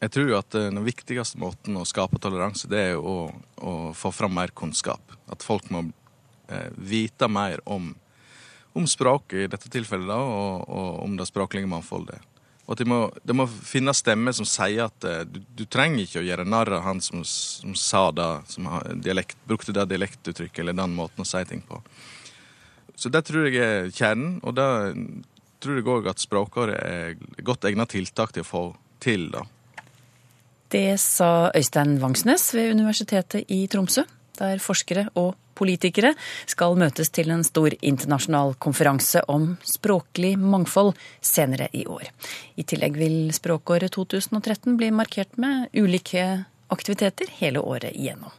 Jeg 0.00 0.14
tror 0.16 0.30
at 0.38 0.54
den 0.56 0.80
viktigste 0.84 1.38
måten 1.38 1.76
å 1.76 1.84
skape 1.84 2.18
toleranse, 2.18 2.68
det 2.72 2.80
er 2.92 2.96
å, 2.96 3.28
å 3.60 3.72
få 3.92 4.12
fram 4.16 4.32
mer 4.34 4.48
kunnskap. 4.56 5.12
At 5.28 5.44
folk 5.44 5.68
må 5.70 5.90
vite 6.80 7.28
mer 7.30 7.60
om, 7.68 7.92
om 8.72 8.86
språket 8.88 9.44
i 9.44 9.50
dette 9.52 9.68
tilfellet, 9.70 10.08
da, 10.08 10.16
og, 10.16 10.64
og 10.66 11.04
om 11.04 11.18
det 11.20 11.28
språklige 11.28 11.68
mangfoldet. 11.68 12.24
Og 12.70 12.76
at 12.76 12.84
det 12.84 12.86
må, 12.86 13.00
de 13.26 13.34
må 13.34 13.48
finne 13.50 13.90
stemmer 13.98 14.30
som 14.36 14.46
sier 14.46 14.84
at 14.86 15.02
eh, 15.02 15.24
du, 15.26 15.40
du 15.58 15.64
trenger 15.66 16.04
ikke 16.04 16.20
å 16.20 16.26
gjøre 16.28 16.46
narr 16.46 16.70
av 16.76 16.84
han 16.84 17.00
som, 17.02 17.24
som 17.26 17.74
sa 17.74 18.04
det, 18.14 18.28
som 18.52 18.68
dialekt, 19.02 19.34
brukte 19.50 19.74
det 19.74 19.88
dialektuttrykket 19.90 20.62
eller 20.62 20.78
den 20.78 20.94
måten 20.94 21.24
å 21.24 21.26
si 21.26 21.42
ting 21.50 21.64
på. 21.66 21.80
Så 22.94 23.10
det 23.10 23.24
tror 23.26 23.48
jeg 23.48 23.58
er 23.58 23.90
kjernen, 23.90 24.38
og 24.46 24.54
det 24.54 24.68
tror 25.58 25.80
jeg 25.80 25.88
òg 25.90 26.06
at 26.12 26.22
språkåret 26.22 26.78
er 26.78 27.42
godt 27.42 27.66
egnet 27.66 27.90
tiltak 27.90 28.36
til 28.36 28.46
å 28.46 28.48
få 28.48 28.62
til. 29.02 29.26
da. 29.34 29.42
Det 30.70 30.94
sa 31.02 31.50
Øystein 31.50 31.98
Vangsnes 31.98 32.52
ved 32.54 32.70
Universitetet 32.76 33.50
i 33.50 33.64
Tromsø, 33.72 34.06
der 34.38 34.62
forskere 34.62 35.08
og 35.18 35.34
politikere 35.60 36.14
skal 36.48 36.78
møtes 36.80 37.12
til 37.14 37.30
en 37.34 37.44
stor 37.46 37.74
internasjonal 37.80 38.56
konferanse 38.62 39.22
om 39.30 39.54
språklig 39.66 40.34
mangfold 40.40 40.94
senere 41.20 41.70
i 41.76 41.84
år. 41.86 42.08
I 42.56 42.64
tillegg 42.64 42.98
vil 43.00 43.18
språkåret 43.36 43.92
2013 43.96 44.78
bli 44.80 44.90
markert 44.94 45.36
med 45.40 45.68
ulike 45.76 46.26
aktiviteter 46.70 47.30
hele 47.40 47.60
året 47.60 47.92
igjennom. 47.94 48.32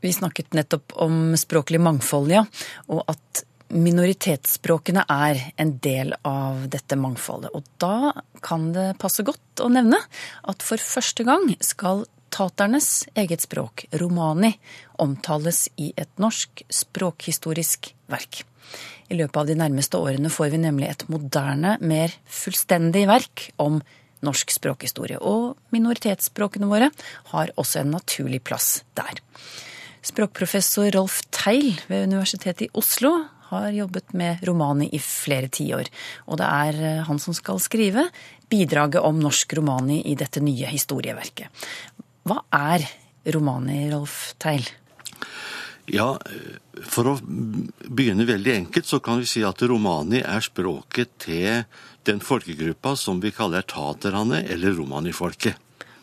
Vi 0.00 0.12
snakket 0.12 0.54
nettopp 0.56 0.94
om 0.96 1.36
språklig 1.36 1.80
mangfold, 1.80 2.30
ja, 2.32 2.46
og 2.88 3.02
at 3.10 3.42
minoritetsspråkene 3.70 5.04
er 5.12 5.40
en 5.60 5.74
del 5.82 6.14
av 6.26 6.64
dette 6.72 6.96
mangfoldet. 6.98 7.52
Og 7.54 7.66
da 7.82 8.12
kan 8.42 8.70
det 8.74 8.94
passe 9.02 9.24
godt 9.26 9.62
å 9.62 9.68
nevne 9.70 10.00
at 10.50 10.64
for 10.66 10.80
første 10.82 11.26
gang 11.28 11.52
skal 11.62 12.06
taternes 12.32 13.04
eget 13.18 13.44
språk, 13.44 13.86
romani, 14.00 14.54
omtales 15.02 15.68
i 15.76 15.92
et 15.96 16.10
norsk 16.22 16.64
språkhistorisk 16.70 17.92
verk. 18.10 18.44
I 19.10 19.18
løpet 19.18 19.40
av 19.40 19.48
de 19.48 19.56
nærmeste 19.58 19.98
årene 19.98 20.30
får 20.30 20.52
vi 20.52 20.60
nemlig 20.62 20.90
et 20.90 21.08
moderne, 21.10 21.76
mer 21.82 22.14
fullstendig 22.30 23.06
verk 23.10 23.48
om 23.58 23.80
norsk 24.24 24.52
språkhistorie. 24.54 25.18
Og 25.18 25.56
minoritetsspråkene 25.74 26.68
våre 26.70 26.90
har 27.32 27.52
også 27.58 27.82
en 27.82 27.94
naturlig 27.96 28.42
plass 28.46 28.84
der. 28.98 29.20
Språkprofessor 30.06 30.92
Rolf 30.94 31.20
Teil 31.34 31.74
ved 31.90 32.06
Universitetet 32.08 32.68
i 32.68 32.72
Oslo 32.78 33.16
har 33.50 33.72
jobbet 33.74 34.12
med 34.14 34.44
romani 34.46 34.86
i 34.94 35.00
flere 35.02 35.50
tiår. 35.50 35.88
Og 36.30 36.38
det 36.38 36.46
er 36.46 36.76
eh, 36.78 37.00
han 37.08 37.18
som 37.18 37.34
skal 37.34 37.58
skrive 37.62 38.06
bidraget 38.50 39.02
om 39.02 39.18
norsk 39.22 39.54
romani 39.58 40.00
i 40.10 40.16
dette 40.18 40.42
nye 40.42 40.70
historieverket. 40.70 41.50
Hva 42.28 42.42
er 42.52 42.84
romani, 43.34 43.84
Rolf 43.92 44.34
Teil? 44.40 44.66
Ja, 45.90 46.12
for 46.86 47.08
å 47.10 47.14
begynne 47.20 48.26
veldig 48.28 48.52
enkelt, 48.54 48.86
så 48.86 49.00
kan 49.02 49.18
vi 49.20 49.28
si 49.28 49.42
at 49.46 49.62
romani 49.66 50.20
er 50.22 50.44
språket 50.44 51.16
til 51.24 51.64
den 52.06 52.20
folkegruppa 52.22 52.94
som 52.96 53.18
vi 53.22 53.32
kaller 53.34 53.66
taterne, 53.66 54.44
eller 54.46 54.76
romanifolket. 54.78 55.58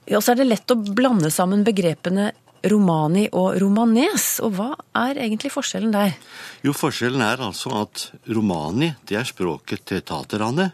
Ja, 0.08 0.20
så 0.24 0.34
er 0.34 0.42
det 0.42 0.50
lett 0.50 0.72
å 0.72 0.78
blande 0.80 1.32
sammen 1.34 1.66
begrepene 1.68 2.32
romani 2.72 3.28
og 3.36 3.58
romanes. 3.62 4.38
Og 4.44 4.56
hva 4.58 4.72
er 4.98 5.20
egentlig 5.24 5.52
forskjellen 5.54 5.94
der? 5.96 6.16
Jo, 6.66 6.76
forskjellen 6.76 7.24
er 7.24 7.44
altså 7.44 7.74
at 7.84 8.10
romani, 8.32 8.94
det 9.08 9.20
er 9.20 9.28
språket 9.28 9.88
til 9.92 10.04
taterne, 10.08 10.72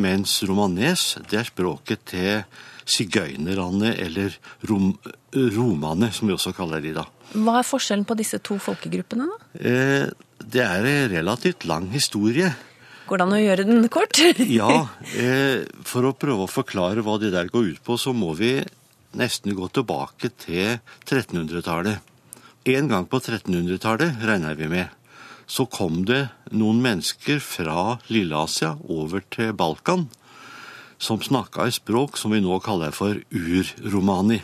mens 0.00 0.36
romanes, 0.46 1.16
det 1.30 1.40
er 1.40 1.48
språket 1.50 2.04
til 2.12 2.44
sigøynerne, 2.88 3.94
eller 4.00 4.36
rom, 4.68 4.92
romane, 5.34 6.10
som 6.14 6.30
vi 6.30 6.36
også 6.36 6.54
kaller 6.56 6.82
de 6.84 6.94
da. 6.96 7.06
Hva 7.34 7.60
er 7.60 7.66
forskjellen 7.68 8.06
på 8.08 8.16
disse 8.18 8.40
to 8.42 8.58
folkegruppene, 8.62 9.28
da? 9.30 9.48
Eh, 9.60 10.10
det 10.40 10.64
er 10.64 10.88
en 10.88 11.08
relativt 11.12 11.66
lang 11.68 11.90
historie. 11.94 12.50
Går 13.06 13.18
det 13.20 13.26
an 13.26 13.34
å 13.36 13.40
gjøre 13.42 13.66
den 13.66 13.88
kort? 13.92 14.18
ja, 14.60 14.74
eh, 15.18 15.66
for 15.86 16.06
å 16.06 16.14
prøve 16.14 16.46
å 16.46 16.50
forklare 16.50 17.04
hva 17.06 17.18
det 17.22 17.32
der 17.34 17.50
går 17.50 17.74
ut 17.74 17.82
på, 17.86 17.98
så 17.98 18.14
må 18.16 18.34
vi 18.38 18.58
nesten 19.18 19.56
gå 19.58 19.66
tilbake 19.74 20.30
til 20.38 20.78
1300-tallet. 21.08 22.06
En 22.70 22.90
gang 22.90 23.06
på 23.10 23.18
1300-tallet, 23.18 24.22
regner 24.26 24.58
vi 24.58 24.68
med, 24.70 24.96
så 25.50 25.66
kom 25.66 26.04
det 26.06 26.28
noen 26.54 26.78
mennesker 26.84 27.40
fra 27.42 27.98
Lilleasia 28.12 28.76
over 28.86 29.24
til 29.34 29.50
Balkan 29.58 30.06
som 31.00 31.22
snakka 31.24 31.66
et 31.66 31.78
språk 31.80 32.18
som 32.20 32.34
vi 32.34 32.42
nå 32.44 32.60
kaller 32.64 32.92
for 32.94 33.16
urromani. 33.32 34.40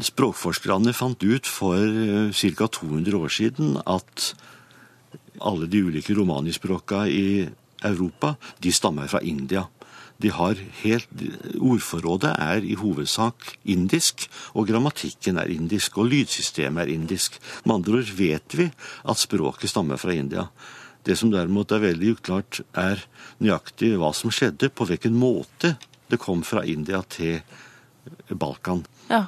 Språkforskerne 0.00 0.94
fant 0.96 1.20
ut 1.20 1.46
for 1.46 2.32
ca. 2.32 2.68
200 2.80 3.18
år 3.20 3.34
siden 3.36 3.76
at 3.84 4.30
alle 5.40 5.68
de 5.68 5.84
ulike 5.84 6.16
romanispråka 6.16 7.04
i 7.08 7.48
Europa 7.84 8.34
de 8.60 8.72
stammer 8.72 9.08
fra 9.12 9.20
India. 9.20 9.66
De 10.20 10.28
har 10.28 10.58
helt, 10.82 11.08
Ordforrådet 11.56 12.34
er 12.36 12.64
i 12.64 12.76
hovedsak 12.76 13.54
indisk, 13.72 14.26
og 14.52 14.68
grammatikken 14.68 15.40
er 15.40 15.48
indisk, 15.48 15.96
og 15.96 16.10
lydsystemet 16.12 16.84
er 16.84 16.92
indisk. 16.92 17.38
Med 17.64 17.78
andre 17.78 18.02
ord 18.02 18.12
vet 18.18 18.56
vi 18.56 18.68
at 19.08 19.20
språket 19.20 19.72
stammer 19.72 20.00
fra 20.00 20.12
India. 20.12 20.44
Det 21.06 21.16
som 21.16 21.32
derimot 21.32 21.72
er 21.72 21.82
veldig 21.84 22.14
uklart, 22.18 22.60
er 22.76 23.02
nøyaktig 23.40 23.94
hva 24.00 24.12
som 24.16 24.32
skjedde, 24.34 24.68
på 24.68 24.86
hvilken 24.88 25.16
måte 25.16 25.74
det 26.10 26.18
kom 26.20 26.42
fra 26.46 26.64
India 26.66 27.00
til 27.08 27.40
Balkan. 28.28 28.84
Ja, 29.10 29.26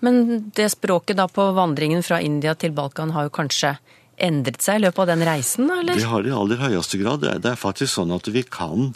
Men 0.00 0.50
det 0.54 0.70
språket 0.72 1.18
da 1.18 1.28
på 1.28 1.50
vandringen 1.54 2.02
fra 2.02 2.20
India 2.20 2.54
til 2.54 2.72
Balkan 2.74 3.12
har 3.14 3.28
jo 3.28 3.34
kanskje 3.34 3.76
endret 4.20 4.62
seg 4.64 4.80
i 4.80 4.84
løpet 4.84 5.04
av 5.04 5.10
den 5.12 5.24
reisen, 5.26 5.70
eller? 5.70 5.96
Det 5.96 6.08
har 6.08 6.24
det 6.24 6.32
i 6.32 6.36
aller 6.36 6.60
høyeste 6.60 7.00
grad. 7.00 7.24
Det 7.24 7.52
er 7.52 7.60
faktisk 7.60 7.94
sånn 7.94 8.12
at 8.14 8.28
vi 8.32 8.42
kan, 8.44 8.92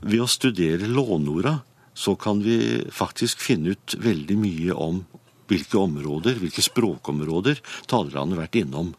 ved 0.00 0.22
å 0.22 0.30
studere 0.30 0.88
lånorda, 0.90 1.60
så 1.94 2.14
kan 2.16 2.40
vi 2.44 2.84
faktisk 2.92 3.42
finne 3.42 3.74
ut 3.74 3.96
veldig 4.00 4.36
mye 4.40 4.76
om 4.76 5.02
hvilke 5.50 5.76
områder, 5.76 6.38
hvilke 6.40 6.64
språkområder 6.64 7.60
talerne 7.90 8.36
har 8.36 8.46
vært 8.46 8.60
innom. 8.62 8.94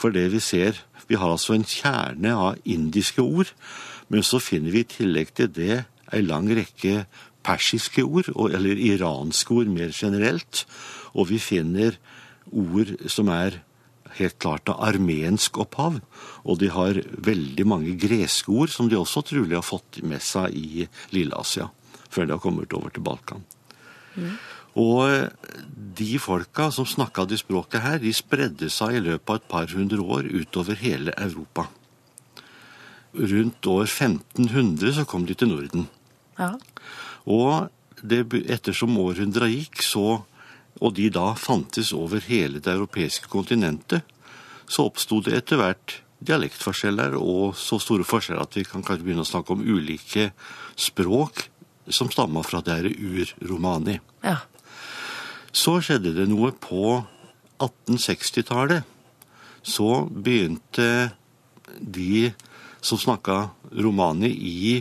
For 0.00 0.14
det 0.14 0.30
vi 0.32 0.40
ser 0.40 0.80
Vi 1.10 1.18
har 1.18 1.32
altså 1.32 1.56
en 1.56 1.66
kjerne 1.66 2.32
av 2.38 2.60
indiske 2.64 3.18
ord, 3.18 3.48
men 4.08 4.22
så 4.22 4.38
finner 4.38 4.70
vi 4.70 4.84
i 4.84 4.86
tillegg 4.86 5.32
til 5.34 5.48
det 5.50 5.80
ei 6.14 6.20
lang 6.22 6.46
rekke 6.54 7.00
persiske 7.42 8.04
ord, 8.04 8.28
eller 8.30 8.78
iranske 8.78 9.56
ord 9.56 9.72
mer 9.74 9.90
generelt. 9.90 10.64
Og 11.18 11.32
vi 11.32 11.40
finner 11.42 11.98
ord 12.46 12.94
som 13.10 13.30
er 13.34 13.58
helt 14.18 14.38
klart 14.42 14.70
av 14.70 14.80
armensk 14.86 15.58
opphav. 15.62 16.00
Og 16.44 16.60
de 16.62 16.70
har 16.70 17.02
veldig 17.26 17.66
mange 17.66 17.96
greske 17.98 18.50
ord, 18.52 18.70
som 18.70 18.90
de 18.90 18.98
også 18.98 19.24
trolig 19.26 19.56
har 19.56 19.66
fått 19.66 20.02
med 20.06 20.22
seg 20.22 20.54
i 20.54 20.86
Lilleasia. 21.14 21.70
Før 22.10 22.26
de 22.26 22.36
har 22.36 22.42
kommet 22.42 22.74
over 22.76 22.94
til 22.94 23.06
Balkan. 23.06 23.44
Mm. 24.14 24.34
Og 24.78 25.30
de 26.00 26.18
folka 26.22 26.70
som 26.70 26.86
snakka 26.86 27.26
de 27.26 27.38
språket 27.38 27.82
her, 27.82 27.98
de 27.98 28.12
spredde 28.14 28.70
seg 28.70 28.96
i 28.96 29.04
løpet 29.04 29.30
av 29.30 29.40
et 29.40 29.48
par 29.50 29.74
hundre 29.74 30.00
år 30.00 30.28
utover 30.30 30.78
hele 30.80 31.14
Europa. 31.18 31.66
Rundt 33.14 33.66
år 33.66 33.88
1500 33.88 34.94
så 35.00 35.04
kom 35.08 35.26
de 35.26 35.34
til 35.34 35.50
Norden. 35.50 35.88
Ja. 36.38 36.54
Og 37.26 37.70
det, 38.02 38.22
ettersom 38.48 38.96
århundra 39.02 39.48
gikk, 39.50 39.82
så, 39.82 40.22
og 40.78 40.94
de 40.96 41.10
da 41.12 41.32
fantes 41.34 41.90
over 41.96 42.22
hele 42.30 42.62
det 42.62 42.70
europeiske 42.72 43.28
kontinentet, 43.32 44.06
så 44.70 44.86
oppsto 44.86 45.18
det 45.26 45.34
etter 45.40 45.58
hvert 45.58 45.98
dialektforskjeller 46.20 47.16
og 47.18 47.56
så 47.58 47.80
store 47.80 48.04
forskjeller 48.06 48.44
at 48.44 48.56
vi 48.58 48.64
kan 48.68 48.84
kanskje 48.84 49.06
begynne 49.06 49.24
å 49.24 49.28
snakke 49.28 49.56
om 49.56 49.64
ulike 49.64 50.30
språk 50.78 51.48
som 51.90 52.10
stammer 52.12 52.44
fra 52.46 52.60
det 52.62 52.92
ur-romani. 52.92 53.98
Ja. 54.22 54.38
Så 55.52 55.80
skjedde 55.82 56.14
det 56.14 56.28
noe 56.30 56.52
på 56.54 57.00
1860-tallet. 57.60 58.86
Så 59.62 60.06
begynte 60.10 61.10
de 61.80 62.30
som 62.80 62.98
snakka 62.98 63.50
romani 63.76 64.30
i 64.30 64.80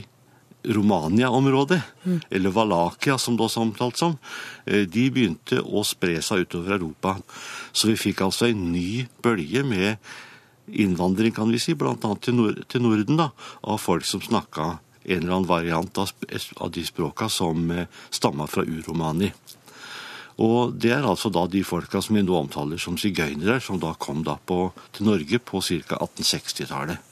Romania-området, 0.63 1.81
mm. 2.03 2.19
eller 2.29 2.49
Valakia 2.49 3.17
som 3.17 3.37
det 3.37 3.45
også 3.45 3.61
omtalt 3.63 3.99
som, 3.99 4.17
de 4.65 5.05
begynte 5.11 5.61
å 5.63 5.85
spre 5.87 6.19
seg 6.23 6.43
utover 6.43 6.75
Europa. 6.75 7.15
Så 7.71 7.91
vi 7.91 7.95
fikk 7.99 8.25
altså 8.25 8.49
en 8.49 8.65
ny 8.73 9.05
bølge 9.23 9.63
med 9.63 9.95
innvandring, 10.69 11.33
kan 11.35 11.49
vi 11.51 11.61
si, 11.63 11.77
bl.a. 11.79 11.95
Til, 11.95 12.35
Nord 12.35 12.59
til 12.69 12.83
Norden, 12.83 13.19
da, 13.19 13.29
av 13.63 13.79
folk 13.81 14.05
som 14.05 14.21
snakka 14.23 14.75
en 15.09 15.23
eller 15.23 15.37
annen 15.37 15.49
variant 15.49 16.01
av, 16.03 16.11
av 16.59 16.73
de 16.75 16.83
språka 16.85 17.29
som 17.31 17.71
stamma 18.11 18.45
fra 18.51 18.67
uromani. 18.67 19.31
Og 20.39 20.73
det 20.79 20.93
er 20.95 21.03
altså 21.03 21.31
da 21.33 21.43
de 21.51 21.65
folka 21.67 22.01
som 22.03 22.15
vi 22.15 22.23
nå 22.23 22.35
omtaler 22.37 22.79
som 22.79 22.97
sigøynere, 22.99 23.59
som 23.63 23.79
da 23.81 23.91
kom 23.99 24.23
da 24.23 24.37
på, 24.39 24.69
til 24.95 25.09
Norge 25.09 25.41
på 25.43 25.59
ca. 25.59 25.99
1860-tallet. 25.99 27.05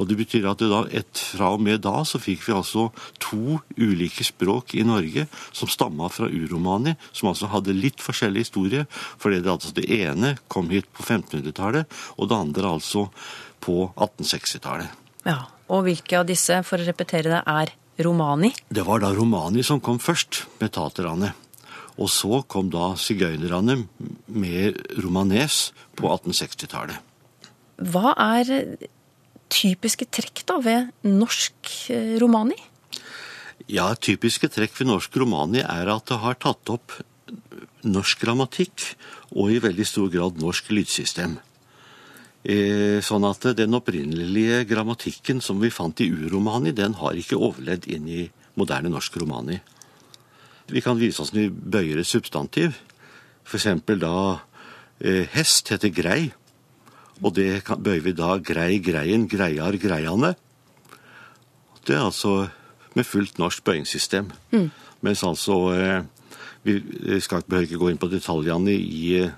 Og 0.00 0.08
det 0.08 0.16
betyr 0.16 0.46
at 0.48 0.62
det 0.62 0.70
da, 0.70 0.80
et, 0.96 1.22
fra 1.34 1.50
og 1.52 1.60
med 1.60 1.82
da 1.84 1.98
så 2.08 2.16
fikk 2.22 2.46
vi 2.46 2.54
altså 2.56 2.86
to 3.20 3.58
ulike 3.76 4.24
språk 4.24 4.72
i 4.80 4.84
Norge 4.88 5.26
som 5.52 5.68
stamma 5.68 6.08
fra 6.08 6.30
uromani, 6.30 6.94
som 7.12 7.28
altså 7.34 7.50
hadde 7.52 7.76
litt 7.76 8.00
forskjellig 8.00 8.46
historie. 8.46 8.86
Fordi 9.20 9.42
det, 9.44 9.52
altså 9.52 9.74
det 9.76 9.84
ene 9.92 10.38
kom 10.48 10.72
hit 10.72 10.88
på 10.96 11.04
1500-tallet, 11.04 12.00
og 12.16 12.32
det 12.32 12.40
andre 12.46 12.72
altså 12.78 13.10
på 13.60 13.90
1860-tallet. 13.92 14.96
Ja, 15.28 15.42
Og 15.70 15.84
hvilke 15.86 16.18
av 16.18 16.26
disse, 16.26 16.56
for 16.66 16.80
å 16.80 16.86
repetere 16.86 17.30
det, 17.30 17.42
er 17.46 17.70
romani? 18.02 18.50
Det 18.72 18.82
var 18.88 19.04
da 19.04 19.12
romani 19.14 19.62
som 19.66 19.78
kom 19.84 20.00
først, 20.02 20.46
med 20.58 20.72
taterne. 20.74 21.34
Og 22.00 22.08
så 22.08 22.40
kom 22.48 22.70
da 22.72 22.94
sigøynerne 22.96 23.82
med 24.32 24.78
romanes 25.04 25.70
på 25.98 26.08
1860-tallet. 26.08 26.96
Hva 27.80 28.14
er 28.16 28.78
typiske 29.52 30.06
trekk 30.12 30.44
da 30.48 30.56
ved 30.64 30.90
norsk 31.04 31.70
romani? 32.22 32.56
Ja, 33.68 33.90
typiske 33.94 34.48
trekk 34.52 34.74
ved 34.78 34.88
norsk 34.88 35.16
romani 35.20 35.60
er 35.60 35.92
at 35.92 36.08
det 36.08 36.20
har 36.22 36.40
tatt 36.40 36.72
opp 36.72 36.96
norsk 37.84 38.24
grammatikk 38.24 38.84
og 39.36 39.52
i 39.52 39.60
veldig 39.62 39.86
stor 39.86 40.08
grad 40.12 40.40
norsk 40.40 40.72
lydsystem. 40.74 41.36
Sånn 43.04 43.26
at 43.28 43.44
den 43.58 43.76
opprinnelige 43.76 44.64
grammatikken 44.68 45.42
som 45.44 45.60
vi 45.60 45.68
fant 45.72 46.00
i 46.00 46.08
uromani, 46.08 46.72
den 46.72 46.96
har 46.96 47.18
ikke 47.18 47.36
overlevd 47.36 47.90
inn 47.92 48.08
i 48.08 48.22
moderne 48.56 48.92
norsk 48.92 49.20
romani. 49.20 49.60
Vi 50.70 50.82
kan 50.84 50.98
vise 51.00 51.22
oss 51.22 51.32
vi 51.34 51.48
bøyer 51.50 52.00
et 52.00 52.08
substantiv. 52.08 52.76
F.eks. 53.46 53.66
da 53.98 54.14
eh, 55.00 55.26
hest 55.34 55.72
heter 55.72 55.92
grei. 55.94 56.30
Og 57.20 57.34
det 57.36 57.64
kan, 57.66 57.80
bøyer 57.82 58.04
vi 58.04 58.14
da 58.16 58.36
grei, 58.38 58.78
greien, 58.84 59.26
greiar, 59.28 59.76
greiane. 59.80 60.34
Det 61.86 61.96
er 61.96 62.06
altså 62.06 62.48
med 62.94 63.06
fullt 63.06 63.38
norsk 63.38 63.64
bøyingssystem. 63.64 64.30
Mm. 64.52 64.70
Mens 65.00 65.24
altså 65.24 65.60
eh, 65.74 66.00
Vi 66.62 66.76
skal 67.24 67.40
ikke 67.40 67.78
gå 67.80 67.88
inn 67.88 68.00
på 68.00 68.10
detaljene 68.12 68.74
i 68.76 69.14
eh, 69.22 69.30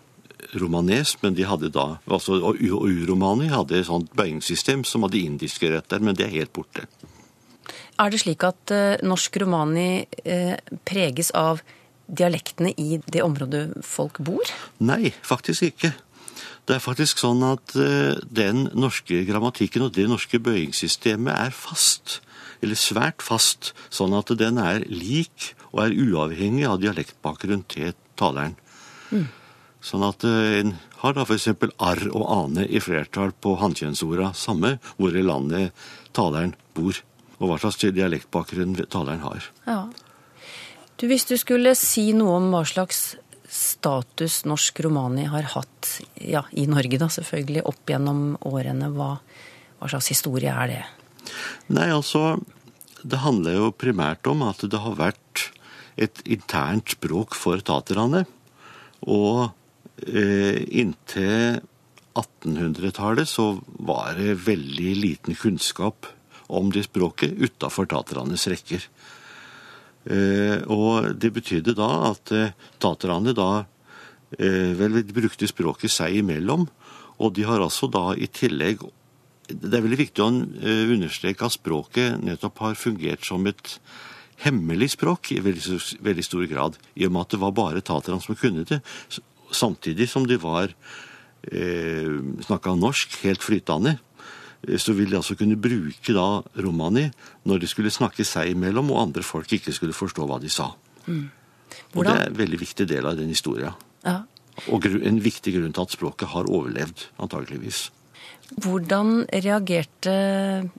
romanes, 0.59 1.15
men 1.23 1.37
de 1.39 1.47
hadde 1.47 1.71
da, 1.71 2.01
altså, 2.11 2.41
og 2.43 2.59
uromani 2.59 3.47
hadde 3.53 3.79
et 3.79 3.87
sånt 3.87 4.11
bøyingssystem 4.19 4.83
som 4.85 5.07
hadde 5.07 5.21
indiske 5.23 5.71
røtter, 5.71 6.03
men 6.03 6.19
det 6.19 6.27
er 6.27 6.35
helt 6.41 6.53
borte. 6.53 6.89
Er 8.03 8.11
det 8.11 8.23
slik 8.25 8.43
at 8.47 8.73
eh, 8.75 8.99
norsk 9.07 9.37
romani 9.45 10.05
eh, 10.27 10.57
preges 10.89 11.31
av 11.39 11.61
dialektene 12.11 12.73
i 12.75 12.99
det 13.07 13.23
området 13.23 13.85
folk 13.87 14.19
bor? 14.27 14.49
Nei, 14.83 15.13
faktisk 15.23 15.69
ikke. 15.69 15.93
Det 16.67 16.77
er 16.77 16.83
faktisk 16.83 17.23
sånn 17.23 17.45
at 17.47 17.77
eh, 17.79 18.19
den 18.27 18.67
norske 18.75 19.23
grammatikken 19.29 19.87
og 19.87 19.95
det 19.95 20.09
norske 20.11 20.41
bøyingssystemet 20.43 21.31
er 21.35 21.55
fast. 21.55 22.19
Eller 22.63 22.79
svært 22.79 23.23
fast. 23.23 23.71
Sånn 23.95 24.17
at 24.19 24.35
den 24.39 24.59
er 24.63 24.83
lik 24.91 25.53
og 25.71 25.85
er 25.87 25.95
uavhengig 25.95 26.67
av 26.67 26.83
dialektbakgrunn 26.83 27.63
til 27.71 27.95
taleren. 28.19 28.59
Sånn 29.83 30.05
at 30.07 30.25
en 30.25 30.77
har 31.03 31.15
da 31.17 31.25
f.eks. 31.27 31.49
arr 31.83 32.05
og 32.15 32.27
ane 32.31 32.67
i 32.71 32.81
flertall 32.81 33.35
på 33.35 33.57
hannkjønnsorda, 33.61 34.31
samme 34.39 34.77
hvor 34.95 35.17
i 35.19 35.25
landet 35.27 35.75
taleren 36.17 36.55
bor. 36.77 37.03
Og 37.43 37.51
hva 37.51 37.59
slags 37.59 37.81
dialektbakgrunn 37.83 38.79
taleren 38.87 39.25
har. 39.25 39.51
Ja. 39.67 39.81
Du, 41.01 41.09
hvis 41.11 41.27
du 41.27 41.35
skulle 41.41 41.75
si 41.75 42.13
noe 42.15 42.37
om 42.39 42.53
hva 42.55 42.63
slags 42.69 43.17
status 43.53 44.45
norsk 44.49 44.79
romani 44.87 45.27
har 45.29 45.51
hatt 45.53 45.89
ja, 46.15 46.45
i 46.57 46.69
Norge, 46.71 47.01
da 47.03 47.09
selvfølgelig, 47.13 47.65
opp 47.69 47.91
gjennom 47.91 48.37
årene, 48.49 48.89
hva, 48.95 49.17
hva 49.81 49.91
slags 49.91 50.13
historie 50.15 50.53
er 50.55 50.71
det? 50.71 50.83
Nei, 51.73 51.91
altså 51.93 52.39
Det 53.03 53.19
handler 53.19 53.59
jo 53.59 53.73
primært 53.75 54.29
om 54.31 54.45
at 54.47 54.63
det 54.63 54.79
har 54.79 54.95
vært 54.95 55.49
et 55.99 56.23
internt 56.25 56.95
språk 56.95 57.35
for 57.35 57.59
taterne. 57.67 58.23
Og 59.11 59.51
eh, 60.07 60.63
inntil 60.71 61.59
1800-tallet 62.15 63.29
så 63.29 63.57
var 63.83 64.15
det 64.21 64.39
veldig 64.47 64.95
liten 65.03 65.35
kunnskap 65.35 66.07
om 66.53 66.71
det 66.73 66.87
språket 66.87 67.35
utafor 67.41 67.89
taternes 67.91 68.47
rekker. 68.51 68.85
Eh, 70.03 70.59
og 70.67 71.13
det 71.23 71.31
betydde 71.35 71.77
da 71.79 71.91
at 72.11 72.33
eh, 72.35 72.55
taterne 72.83 73.35
da 73.39 73.51
eh, 74.39 74.73
vel 74.79 75.03
brukte 75.15 75.49
språket 75.51 75.95
seg 75.95 76.19
imellom. 76.23 76.67
Og 77.23 77.35
de 77.37 77.47
har 77.47 77.63
altså 77.63 77.87
da 77.93 78.11
i 78.19 78.27
tillegg 78.27 78.83
Det 79.53 79.75
er 79.77 79.83
veldig 79.85 79.99
viktig 79.99 80.23
å 80.23 80.31
understreke 80.95 81.45
at 81.45 81.53
språket 81.53 82.23
nettopp 82.25 82.61
har 82.63 82.79
fungert 82.79 83.27
som 83.27 83.45
et 83.51 83.75
hemmelig 84.47 84.93
språk 84.95 85.33
i 85.35 85.41
veldig, 85.43 85.79
veldig 86.03 86.25
stor 86.25 86.47
grad, 86.51 86.79
i 86.97 87.07
og 87.07 87.13
med 87.13 87.27
at 87.27 87.35
det 87.35 87.41
var 87.43 87.55
bare 87.57 87.85
taterne 87.85 88.23
som 88.23 88.39
kunne 88.39 88.65
det, 88.67 88.81
samtidig 89.53 90.09
som 90.11 90.27
de 90.27 90.39
var 90.41 90.73
eh, 91.51 92.17
snakka 92.47 92.75
norsk 92.79 93.19
helt 93.27 93.45
flytende. 93.45 93.99
Eh, 94.69 94.79
Så 94.79 94.93
ville 94.93 95.11
de 95.11 95.21
altså 95.21 95.37
kunne 95.39 95.59
bruke 95.61 96.15
da 96.15 96.43
romani 96.63 97.11
når 97.45 97.63
de 97.63 97.71
skulle 97.71 97.91
snakke 97.91 98.25
seg 98.25 98.53
imellom, 98.55 98.91
og 98.91 99.09
andre 99.09 99.23
folk 99.23 99.53
ikke 99.53 99.73
skulle 99.73 99.97
forstå 99.97 100.27
hva 100.27 100.41
de 100.41 100.51
sa. 100.53 100.73
Og 101.09 102.05
det 102.05 102.13
er 102.13 102.29
en 102.29 102.39
veldig 102.39 102.61
viktig 102.61 102.87
del 102.89 103.07
av 103.07 103.17
den 103.17 103.33
historia. 103.33 103.75
Ja. 104.05 104.23
Og 104.69 104.85
en 104.87 105.21
viktig 105.25 105.55
grunn 105.57 105.73
til 105.73 105.83
at 105.83 105.95
språket 105.95 106.29
har 106.29 106.49
overlevd, 106.51 107.09
antageligvis. 107.19 107.91
Hvordan 108.61 109.25
reagerte 109.33 110.13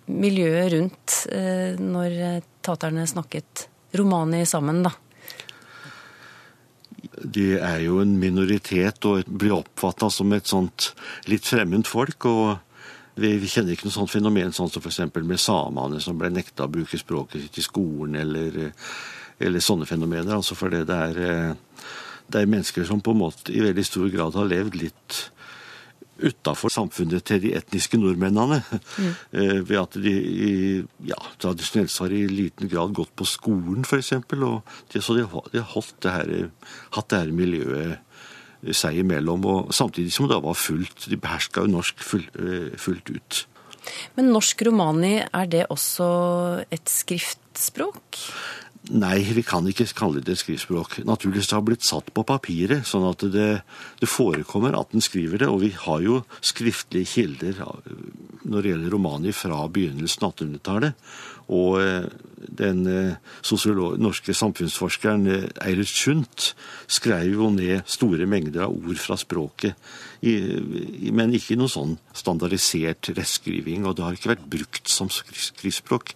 miljøet 0.06 0.74
rundt 0.76 1.16
eh, 1.34 1.80
når 1.80 2.44
taterne 2.62 3.08
snakket 3.10 3.68
romani 3.98 4.44
sammen, 4.46 4.84
da? 4.86 4.94
De 7.24 7.58
er 7.58 7.82
jo 7.86 8.00
en 8.02 8.14
minoritet 8.20 9.06
og 9.10 9.26
blir 9.28 9.56
oppfatta 9.58 10.10
som 10.12 10.32
et 10.34 10.50
sånt 10.50 10.94
litt 11.30 11.46
fremmed 11.50 11.88
folk. 11.90 12.26
og 12.26 12.62
vi, 13.16 13.34
vi 13.38 13.50
kjenner 13.50 13.76
ikke 13.76 13.88
noe 13.88 13.96
sånt 13.96 14.12
fenomen 14.12 14.54
sånn 14.56 14.72
som 14.74 14.84
f.eks. 14.84 15.04
med 15.22 15.42
samene 15.42 16.02
som 16.02 16.18
ble 16.18 16.32
nekta 16.34 16.66
å 16.66 16.72
bruke 16.72 16.98
språket 17.00 17.46
sitt 17.46 17.60
i 17.62 17.66
skolen, 17.66 18.18
eller, 18.24 18.72
eller 19.40 19.64
sånne 19.64 19.88
fenomener. 19.90 20.34
Altså 20.34 20.58
fordi 20.58 20.82
det 20.88 20.98
er, 21.10 21.22
eh, 21.22 21.92
det 22.34 22.42
er 22.42 22.50
mennesker 22.50 22.88
som 22.90 23.04
på 23.04 23.14
en 23.14 23.22
måte 23.26 23.54
i 23.54 23.62
veldig 23.64 23.86
stor 23.86 24.10
grad 24.14 24.40
har 24.40 24.50
levd 24.50 24.80
litt 24.82 25.22
utafor 26.24 26.72
samfunnet 26.72 27.26
til 27.26 27.42
de 27.44 27.52
etniske 27.58 27.98
nordmennene. 28.00 28.62
Mm. 29.02 29.14
Ved 29.70 29.78
at 29.82 29.98
de 30.02 30.16
ja, 31.10 31.20
tradisjonelt 31.42 31.98
har 32.02 32.14
i 32.16 32.24
liten 32.30 32.72
grad 32.72 32.96
gått 32.98 33.14
på 33.18 33.28
skolen, 33.28 33.86
f.eks. 33.86 34.14
Så 35.00 35.18
de 35.18 35.28
har, 35.28 35.52
de 35.52 35.62
har 35.62 35.70
holdt 35.74 35.96
det 36.06 36.16
her, 36.18 36.34
hatt 36.98 37.10
det 37.14 37.24
her 37.24 37.36
miljøet 37.36 38.13
seg 38.72 39.02
imellom. 39.04 39.46
Og 39.50 39.74
samtidig 39.76 40.14
som 40.16 40.30
det 40.32 40.40
var 40.44 40.58
fullt. 40.58 41.10
De 41.10 41.20
beherska 41.20 41.66
jo 41.66 41.74
norsk 41.74 42.04
full, 42.04 42.26
eh, 42.40 42.72
fullt 42.80 43.10
ut. 43.10 43.46
Men 44.16 44.32
norsk 44.32 44.62
romani, 44.64 45.18
er 45.34 45.46
det 45.46 45.68
også 45.70 46.66
et 46.72 46.88
skriftspråk? 46.88 48.20
Nei, 48.92 49.22
vi 49.32 49.46
kan 49.48 49.64
ikke 49.64 49.86
kalle 49.96 50.20
det 50.20 50.34
et 50.34 50.42
skriftspråk. 50.42 50.98
Naturligvis 51.08 51.48
det 51.48 51.56
har 51.56 51.64
blitt 51.64 51.86
satt 51.88 52.10
på 52.12 52.26
papiret, 52.28 52.84
sånn 52.84 53.06
at 53.08 53.24
det, 53.32 53.64
det 54.02 54.10
forekommer 54.12 54.76
at 54.76 54.92
den 54.92 55.04
skriver 55.04 55.40
det. 55.40 55.48
Og 55.48 55.62
vi 55.64 55.70
har 55.86 56.04
jo 56.04 56.18
skriftlige 56.44 57.08
kilder 57.08 57.62
når 58.44 58.58
det 58.60 58.74
gjelder 58.74 58.92
romani 58.92 59.32
fra 59.32 59.62
begynnelsen 59.72 60.28
av 60.28 60.36
1800-tallet. 60.36 61.00
Og 61.52 61.80
eh, 61.82 62.06
den 62.54 62.86
eh, 62.88 63.16
norske 64.00 64.34
samfunnsforskeren 64.36 65.28
eh, 65.28 65.46
Eilert 65.66 65.92
Sundt 65.92 66.54
skrev 66.92 67.34
jo 67.36 67.50
ned 67.52 67.84
store 67.90 68.28
mengder 68.30 68.66
av 68.68 68.76
ord 68.76 69.00
fra 69.00 69.18
språket, 69.20 69.76
i, 70.24 70.34
i, 70.40 71.12
men 71.12 71.34
ikke 71.36 71.58
noe 71.60 71.68
sånn 71.72 71.98
standardisert 72.16 73.10
rettskriving. 73.18 73.84
Og 73.84 73.98
det 73.98 74.06
har 74.06 74.16
ikke 74.16 74.32
vært 74.34 74.46
brukt 74.56 74.88
som 74.92 75.12
skri- 75.12 75.50
skriftspråk 75.50 76.14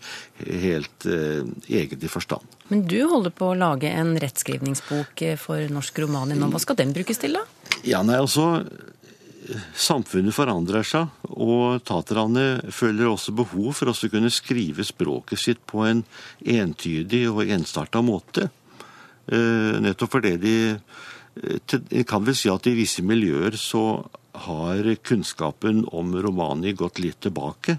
helt 0.47 1.07
eh, 1.11 1.43
egentlig 1.67 2.11
forstand. 2.13 2.47
Men 2.71 2.85
du 2.87 2.99
holder 3.07 3.31
på 3.35 3.51
å 3.51 3.57
lage 3.59 3.91
en 3.91 4.15
rettskrivningsbok 4.19 5.25
for 5.39 5.67
norsk 5.71 6.03
romani 6.03 6.35
nå. 6.39 6.49
Hva 6.51 6.59
skal 6.63 6.79
den 6.79 6.95
brukes 6.95 7.19
til, 7.19 7.35
da? 7.39 7.43
Ja, 7.87 8.03
nei, 8.03 8.19
altså 8.19 8.63
Samfunnet 9.79 10.35
forandrer 10.35 10.83
seg, 10.83 11.07
og 11.37 11.83
taterne 11.85 12.71
føler 12.73 13.11
også 13.11 13.33
behov 13.37 13.73
for 13.77 13.91
å 13.91 14.09
kunne 14.09 14.31
skrive 14.33 14.85
språket 14.87 15.41
sitt 15.41 15.65
på 15.69 15.85
en 15.85 16.03
entydig 16.41 17.27
og 17.29 17.45
enstarta 17.53 18.01
måte. 18.01 18.49
Eh, 19.27 19.77
nettopp 19.83 20.15
fordi 20.17 20.33
de 20.41 20.55
eh, 20.73 22.03
kan 22.07 22.25
vel 22.25 22.37
si 22.37 22.49
at 22.49 22.69
i 22.69 22.77
visse 22.77 23.03
miljøer 23.05 23.57
så 23.59 23.83
har 24.47 24.87
kunnskapen 25.05 25.83
om 25.93 26.15
romani 26.23 26.73
gått 26.77 27.01
litt 27.03 27.21
tilbake. 27.27 27.77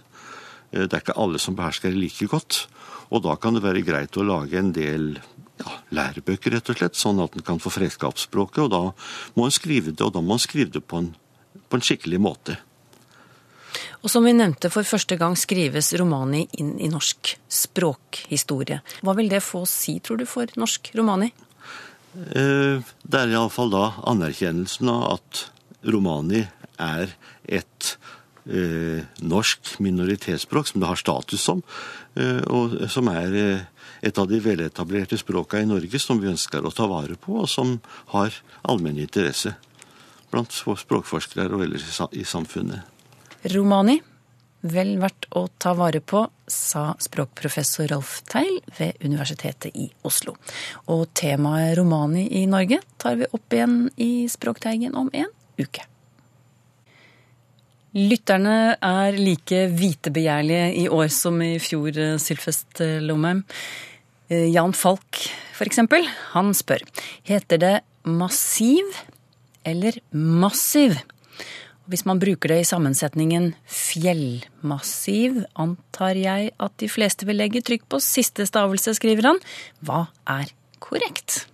Eh, 0.70 0.86
Det 0.86 0.92
er 0.92 1.02
ikke 1.02 1.18
alle 1.18 1.42
som 1.42 1.56
behersker 1.58 1.90
det 1.90 1.98
like 1.98 2.30
godt. 2.30 2.66
Og 3.10 3.24
da 3.24 3.34
kan 3.40 3.56
det 3.56 3.64
være 3.64 3.82
greit 3.82 4.16
å 4.20 4.26
lage 4.26 4.58
en 4.58 4.72
del 4.76 5.16
ja, 5.58 5.74
lærebøker, 5.90 6.52
rett 6.54 6.70
og 6.70 6.78
slett, 6.78 6.98
sånn 6.98 7.22
at 7.24 7.34
en 7.34 7.46
kan 7.46 7.58
få 7.62 7.72
fredskapsspråket. 7.72 8.66
Og 8.66 8.70
da 8.70 8.82
må 9.34 9.48
en 9.48 9.54
skrive 9.54 9.94
det, 9.94 10.04
og 10.04 10.12
da 10.14 10.22
må 10.22 10.36
en 10.36 10.44
skrive 10.44 10.74
det 10.76 10.84
på 10.84 11.00
en, 11.00 11.14
på 11.68 11.78
en 11.78 11.84
skikkelig 11.84 12.20
måte. 12.20 12.58
Og 13.98 14.12
som 14.12 14.22
vi 14.26 14.34
nevnte, 14.36 14.70
for 14.70 14.86
første 14.86 15.16
gang 15.18 15.34
skrives 15.38 15.90
romani 15.98 16.44
inn 16.60 16.76
i 16.78 16.90
norsk 16.90 17.32
språkhistorie. 17.50 18.80
Hva 19.02 19.14
vil 19.18 19.30
det 19.32 19.42
få 19.42 19.64
å 19.64 19.70
si, 19.70 19.98
tror 19.98 20.20
du, 20.20 20.26
for 20.28 20.50
norsk 20.60 20.92
romani? 20.98 21.32
Eh, 22.14 22.78
Det 22.78 23.18
er 23.18 23.34
iallfall 23.34 23.72
da 23.74 23.88
anerkjennelsen 24.06 24.88
av 24.92 25.18
at 25.18 25.48
romani 25.82 26.46
er 26.78 27.10
et 27.44 27.96
eh, 28.46 29.02
norsk 29.18 29.74
minoritetsspråk, 29.82 30.70
som 30.70 30.80
det 30.80 30.88
har 30.88 31.00
status 31.00 31.42
som, 31.42 31.62
eh, 32.14 32.42
og 32.46 32.78
som 32.90 33.10
er 33.10 33.34
eh, 33.34 33.66
et 34.02 34.18
av 34.18 34.28
de 34.30 34.38
veletablerte 34.38 35.18
språka 35.18 35.58
i 35.58 35.66
Norge 35.66 35.98
som 35.98 36.20
vi 36.22 36.30
ønsker 36.30 36.62
å 36.62 36.74
ta 36.74 36.86
vare 36.86 37.18
på, 37.18 37.40
og 37.42 37.50
som 37.50 37.80
har 38.14 38.30
allmenn 38.62 39.00
interesse 39.02 39.56
blant 40.30 40.52
språkforskere 40.54 41.50
og 41.56 41.64
ellers 41.66 41.98
i 42.12 42.22
samfunnet. 42.22 42.97
Romani, 43.42 44.00
vel 44.66 44.96
verdt 44.98 45.28
å 45.38 45.44
ta 45.62 45.74
vare 45.78 46.00
på, 46.02 46.24
sa 46.50 46.90
språkprofessor 46.98 47.86
Rolf 47.92 48.22
Teil 48.26 48.58
ved 48.78 48.98
Universitetet 49.04 49.76
i 49.78 49.86
Oslo. 50.08 50.34
Og 50.90 51.06
temaet 51.16 51.76
romani 51.78 52.26
i 52.40 52.46
Norge 52.50 52.80
tar 52.98 53.20
vi 53.20 53.28
opp 53.30 53.54
igjen 53.54 53.84
i 53.94 54.26
Språkteigen 54.30 54.96
om 54.98 55.10
en 55.12 55.30
uke. 55.60 55.86
Lytterne 57.98 58.76
er 58.84 59.16
like 59.16 59.62
vitebegjærlige 59.72 60.66
i 60.82 60.88
år 60.92 61.08
som 61.12 61.38
i 61.42 61.54
fjor, 61.62 61.94
eh, 61.96 62.18
Sylfest 62.20 62.82
eh, 62.84 62.98
Lomheim. 63.00 63.44
Eh, 64.28 64.50
Jan 64.52 64.74
Falk, 64.76 65.22
for 65.56 65.64
eksempel, 65.64 66.04
han 66.34 66.52
spør 66.54 66.84
heter 67.24 67.62
det 67.62 67.76
massiv 68.04 68.84
eller 69.64 69.96
massiv? 70.12 70.98
Hvis 71.88 72.04
man 72.04 72.18
bruker 72.20 72.52
det 72.52 72.58
i 72.60 72.66
sammensetningen 72.68 73.54
fjellmassiv, 73.64 75.38
antar 75.56 76.18
jeg 76.20 76.50
at 76.60 76.74
de 76.82 76.88
fleste 76.92 77.24
vil 77.24 77.38
legge 77.40 77.62
trykk 77.64 77.86
på 77.88 78.00
siste 78.04 78.44
stavelse, 78.44 78.92
skriver 78.98 79.30
han. 79.30 79.40
Hva 79.80 80.02
er 80.28 80.52
korrekt? 80.84 81.46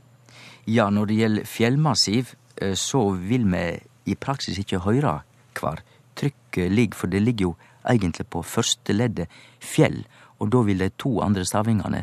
Ja, 0.67 0.89
når 0.91 1.07
det 1.07 1.19
gjelder 1.21 1.47
fjellmassiv, 1.47 2.33
eh, 2.57 2.75
så 2.75 3.05
vil 3.15 3.47
vi 3.53 3.63
i 4.11 4.17
praksis 4.19 4.59
ikke 4.59 4.83
høre 4.83 5.21
hver 5.55 5.85
trykket 6.19 6.73
ligger, 6.73 6.99
for 6.99 7.07
det 7.07 7.23
ligger 7.23 7.53
jo 7.53 7.55
egentlig 7.87 8.27
på 8.27 8.43
første 8.43 8.93
leddet 8.93 9.31
fjell, 9.63 10.03
og 10.43 10.51
da 10.51 10.65
vil 10.67 10.83
de 10.83 10.91
to 10.99 11.21
andre 11.23 11.45
stavingene 11.47 12.03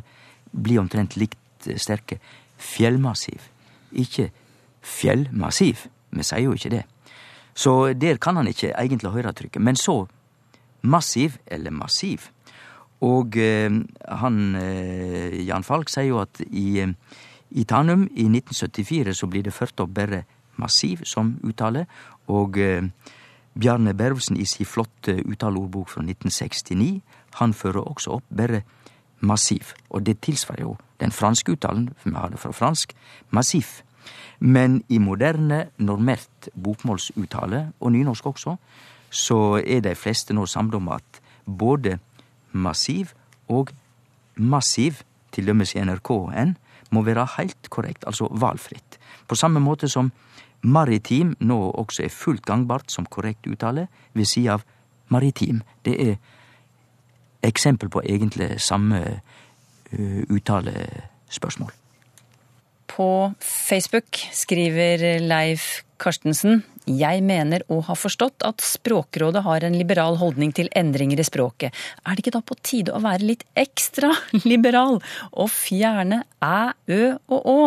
bli 0.52 0.80
omtrent 0.80 1.20
likt 1.20 1.68
sterke. 1.76 2.22
Fjellmassiv, 2.56 3.44
ikke 3.92 4.30
fjellmassiv. 4.82 5.90
Vi 6.12 6.24
sier 6.24 6.48
jo 6.48 6.56
ikke 6.56 6.76
det. 6.78 6.86
Så 7.54 7.94
der 7.94 8.18
kan 8.22 8.38
han 8.40 8.48
ikke 8.48 8.74
egentlig 8.74 9.12
høre 9.12 9.34
trykket. 9.34 9.62
Men 9.62 9.76
så 9.76 10.06
massiv 10.82 11.38
eller 11.48 11.72
massiv. 11.72 12.30
Og 13.02 13.38
eh, 13.38 13.72
han 14.22 14.56
eh, 14.56 15.42
Jan 15.46 15.66
Falk 15.66 15.90
sier 15.90 16.12
jo 16.12 16.22
at 16.22 16.42
i, 16.48 16.84
i 17.50 17.66
Tanum 17.66 18.06
i 18.14 18.28
1974 18.30 19.16
så 19.18 19.30
blir 19.30 19.46
det 19.46 19.56
ført 19.56 19.82
opp 19.82 19.94
bare 19.96 20.24
massiv 20.62 21.02
som 21.10 21.34
uttale, 21.48 21.88
og 22.30 22.60
eh, 22.62 22.86
Bjarne 23.58 23.94
Bervsen 23.98 24.38
i 24.40 24.46
sin 24.48 24.70
flotte 24.70 25.18
uttaleordbok 25.26 25.90
fra 25.92 26.04
1969, 26.06 27.02
han 27.42 27.56
fører 27.58 27.84
også 27.84 28.20
opp 28.20 28.30
bare 28.30 28.62
massiv. 29.20 29.74
Og 29.90 30.06
det 30.06 30.22
tilsvarer 30.24 30.64
jo 30.64 30.78
den 31.02 31.12
franske 31.12 31.56
uttalen, 31.56 31.90
vi 32.04 32.14
har 32.16 32.32
det 32.32 32.40
fra 32.40 32.54
fransk, 32.56 32.94
massif. 33.30 33.82
Men 34.40 34.82
i 34.90 34.98
moderne, 34.98 35.68
normert 35.78 36.50
bokmålsuttale, 36.64 37.72
og 37.80 37.92
nynorsk 37.92 38.26
også, 38.26 38.56
så 39.12 39.40
er 39.60 39.84
de 39.84 39.96
fleste 39.96 40.34
nå 40.34 40.46
samde 40.46 40.80
om 40.80 40.90
at 40.96 41.22
både 41.46 41.98
massiv 42.52 43.14
og 43.50 43.72
massiv, 44.36 45.04
til 45.32 45.48
dømes 45.48 45.72
i 45.76 45.80
NRK-en, 45.80 46.58
må 46.92 47.02
være 47.08 47.24
heilt 47.38 47.70
korrekt, 47.72 48.04
altså 48.08 48.28
valfritt. 48.32 48.98
På 49.28 49.36
samme 49.36 49.62
måte 49.64 49.88
som 49.88 50.12
maritim 50.62 51.36
nå 51.40 51.60
også 51.72 52.04
er 52.04 52.12
fullt 52.12 52.46
gangbart 52.46 52.92
som 52.92 53.06
korrekt 53.06 53.48
uttale, 53.48 53.88
ved 54.14 54.28
sida 54.28 54.58
av 54.58 54.66
maritim. 55.08 55.62
Det 55.86 55.96
er 56.10 56.16
eksempel 57.44 57.90
på 57.90 58.04
egentlig 58.04 58.60
samme 58.62 59.00
uh, 59.94 60.22
uttalespørsmål. 60.30 61.72
På 62.92 63.34
Facebook 63.40 64.20
skriver 64.36 65.22
Leif 65.24 65.82
Karstensen 66.02 66.64
jeg 66.90 67.22
mener 67.22 67.62
å 67.70 67.78
ha 67.86 67.96
forstått 67.98 68.42
at 68.48 68.64
Språkrådet 68.66 69.44
har 69.46 69.66
en 69.66 69.78
liberal 69.78 70.18
holdning 70.18 70.54
til 70.56 70.70
endringer 70.78 71.20
i 71.22 71.26
språket. 71.26 71.76
Er 72.06 72.18
det 72.18 72.24
ikke 72.24 72.34
da 72.34 72.42
på 72.42 72.58
tide 72.66 72.96
å 72.96 73.04
være 73.04 73.28
litt 73.28 73.46
ekstra 73.54 74.10
liberal 74.52 74.98
og 75.32 75.52
fjerne 75.54 76.24
æ, 76.42 76.74
ø 76.90 77.02
og 77.30 77.48
å? 77.54 77.60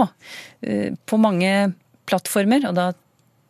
Eh, 0.67 0.93
på 1.07 1.21
mange 1.21 1.55
plattformer, 2.11 2.67
og 2.69 2.77
da 2.77 2.91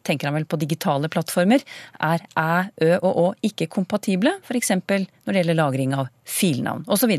tenker 0.04 0.28
han 0.28 0.36
vel 0.36 0.44
på 0.44 0.60
digitale 0.60 1.08
plattformer, 1.08 1.64
er 2.04 2.26
æ, 2.36 2.50
ø 2.84 2.90
og 3.00 3.22
å 3.24 3.28
ikke 3.48 3.70
kompatible, 3.72 4.36
f.eks. 4.44 4.74
når 4.76 5.30
det 5.32 5.40
gjelder 5.40 5.62
lagring 5.62 5.96
av 5.96 6.12
filnavn 6.28 6.84
osv. 6.92 7.16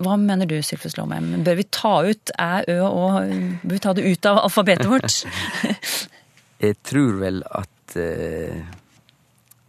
Hva 0.00 0.16
mener 0.16 0.48
du, 0.48 0.56
Sylfus 0.64 0.96
Lomheim? 0.96 1.42
Bør 1.44 1.58
vi 1.58 1.66
ta 1.68 1.94
ut 2.08 2.32
æ, 2.40 2.52
ø 2.72 2.78
og? 2.88 3.32
Bør 3.62 3.74
vi 3.76 3.82
ta 3.84 3.92
det 3.96 4.06
ut 4.08 4.28
av 4.30 4.42
alfabetet 4.46 4.88
vårt? 4.88 5.22
Jeg 6.64 6.76
tror 6.84 7.16
vel 7.20 7.40
at 7.56 7.96
eh, 7.96 8.60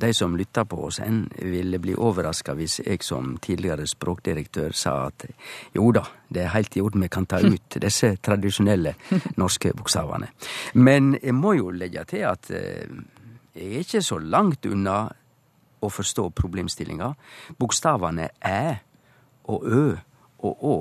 de 0.01 0.09
som 0.13 0.33
lytter 0.37 0.65
på 0.67 0.79
oss 0.87 0.99
enn, 1.03 1.21
ville 1.39 1.79
bli 1.79 1.93
overraska 1.95 2.55
hvis 2.57 2.81
jeg 2.83 3.03
som 3.05 3.37
tidligere 3.43 3.85
språkdirektør 3.87 4.75
sa 4.75 4.95
at 5.07 5.27
jo 5.75 5.87
da, 5.95 6.03
det 6.27 6.43
er 6.43 6.53
helt 6.55 6.75
i 6.75 6.83
orden, 6.83 7.05
vi 7.05 7.11
kan 7.11 7.27
ta 7.29 7.39
ut 7.53 7.79
disse 7.79 8.15
tradisjonelle 8.19 8.95
norske 9.39 9.71
bokstavene. 9.77 10.31
Men 10.73 11.15
jeg 11.21 11.37
må 11.37 11.55
jo 11.59 11.71
legge 11.75 12.03
til 12.11 12.27
at 12.27 12.51
eh, 12.51 12.91
jeg 13.55 13.67
er 13.67 13.83
ikke 13.85 14.03
så 14.03 14.19
langt 14.19 14.67
unna 14.67 15.03
å 15.81 15.89
forstå 15.89 16.29
problemstillinga. 16.37 17.11
Bokstavene 17.59 18.29
æ 18.43 18.63
og 19.51 19.65
ø 19.65 19.85
og 20.41 20.65
å 20.65 20.75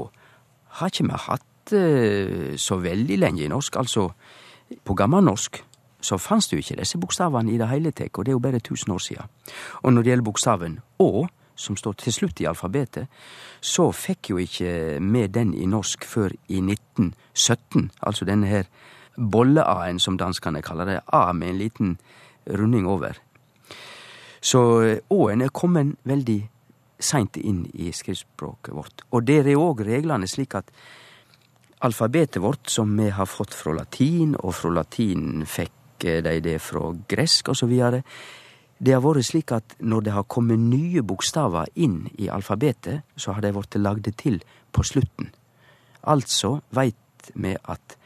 har 0.78 0.92
ikke 0.92 1.08
vi 1.08 1.18
hatt 1.24 1.72
eh, 1.74 2.54
så 2.60 2.78
veldig 2.82 3.18
lenge 3.18 3.44
i 3.44 3.50
norsk. 3.50 3.76
Altså, 3.80 4.10
på 4.84 4.94
gammelnorsk 4.94 5.62
så 6.00 6.16
fanns 6.18 6.48
det 6.48 6.56
jo 6.56 6.64
ikke 6.64 6.78
disse 6.80 6.98
bokstavene 7.00 7.52
i 7.52 7.58
det 7.60 7.68
hele 7.68 7.92
tatt, 7.92 8.16
og 8.16 8.24
det 8.24 8.32
er 8.32 8.38
jo 8.38 8.44
bare 8.44 8.62
tusen 8.64 8.94
år 8.94 9.02
siden. 9.04 9.28
Og 9.82 9.92
når 9.92 10.02
det 10.02 10.12
gjelder 10.12 10.28
bokstaven 10.30 10.78
Å, 11.00 11.26
som 11.60 11.76
står 11.76 11.98
til 12.00 12.12
slutt 12.12 12.40
i 12.40 12.46
alfabetet, 12.48 13.10
så 13.60 13.90
fikk 13.92 14.30
jo 14.30 14.38
ikke 14.40 15.00
vi 15.00 15.26
den 15.28 15.52
i 15.54 15.66
norsk 15.68 16.06
før 16.08 16.32
i 16.48 16.62
1917, 16.64 17.90
altså 18.00 18.24
denne 18.24 18.48
her 18.48 18.70
bolle-a-en, 19.16 20.00
som 20.00 20.16
danskene 20.16 20.62
kaller 20.64 20.88
det, 20.88 21.00
a 21.12 21.32
med 21.32 21.48
en 21.50 21.58
liten 21.60 21.98
runding 22.46 22.88
over. 22.88 23.20
Så 24.40 24.60
å-en 25.12 25.44
er 25.44 25.52
kommet 25.52 25.98
veldig 26.08 26.40
seint 27.00 27.36
inn 27.40 27.64
i 27.74 27.90
skriftspråket 27.92 28.74
vårt. 28.74 29.04
Og 29.10 29.24
der 29.26 29.48
er 29.48 29.60
òg 29.60 29.84
reglene 29.86 30.28
slik 30.28 30.54
at 30.58 30.70
alfabetet 31.80 32.42
vårt, 32.42 32.68
som 32.68 32.92
vi 32.98 33.08
har 33.10 33.26
fått 33.26 33.54
fra 33.56 33.74
latin, 33.78 34.36
og 34.38 34.54
fra 34.54 34.70
latin 34.80 35.46
fikk 35.48 36.04
de 36.24 36.38
det 36.40 36.60
fra 36.64 36.92
gresk 37.08 37.50
videre, 37.68 38.02
det 38.80 38.94
har 38.94 39.02
vært 39.04 39.26
slik 39.28 39.52
at 39.52 39.74
når 39.80 40.04
det 40.06 40.12
har 40.14 40.24
kommet 40.24 40.60
nye 40.60 41.02
bokstaver 41.04 41.68
inn 41.76 42.06
i 42.16 42.30
alfabetet, 42.32 43.02
så 43.16 43.34
har 43.36 43.44
de 43.44 43.52
blitt 43.52 43.76
lagde 43.76 44.12
til 44.16 44.40
på 44.72 44.82
slutten. 44.82 45.28
Altså 46.08 46.60
veit 46.72 46.96
vi 47.34 47.52
at 47.52 47.96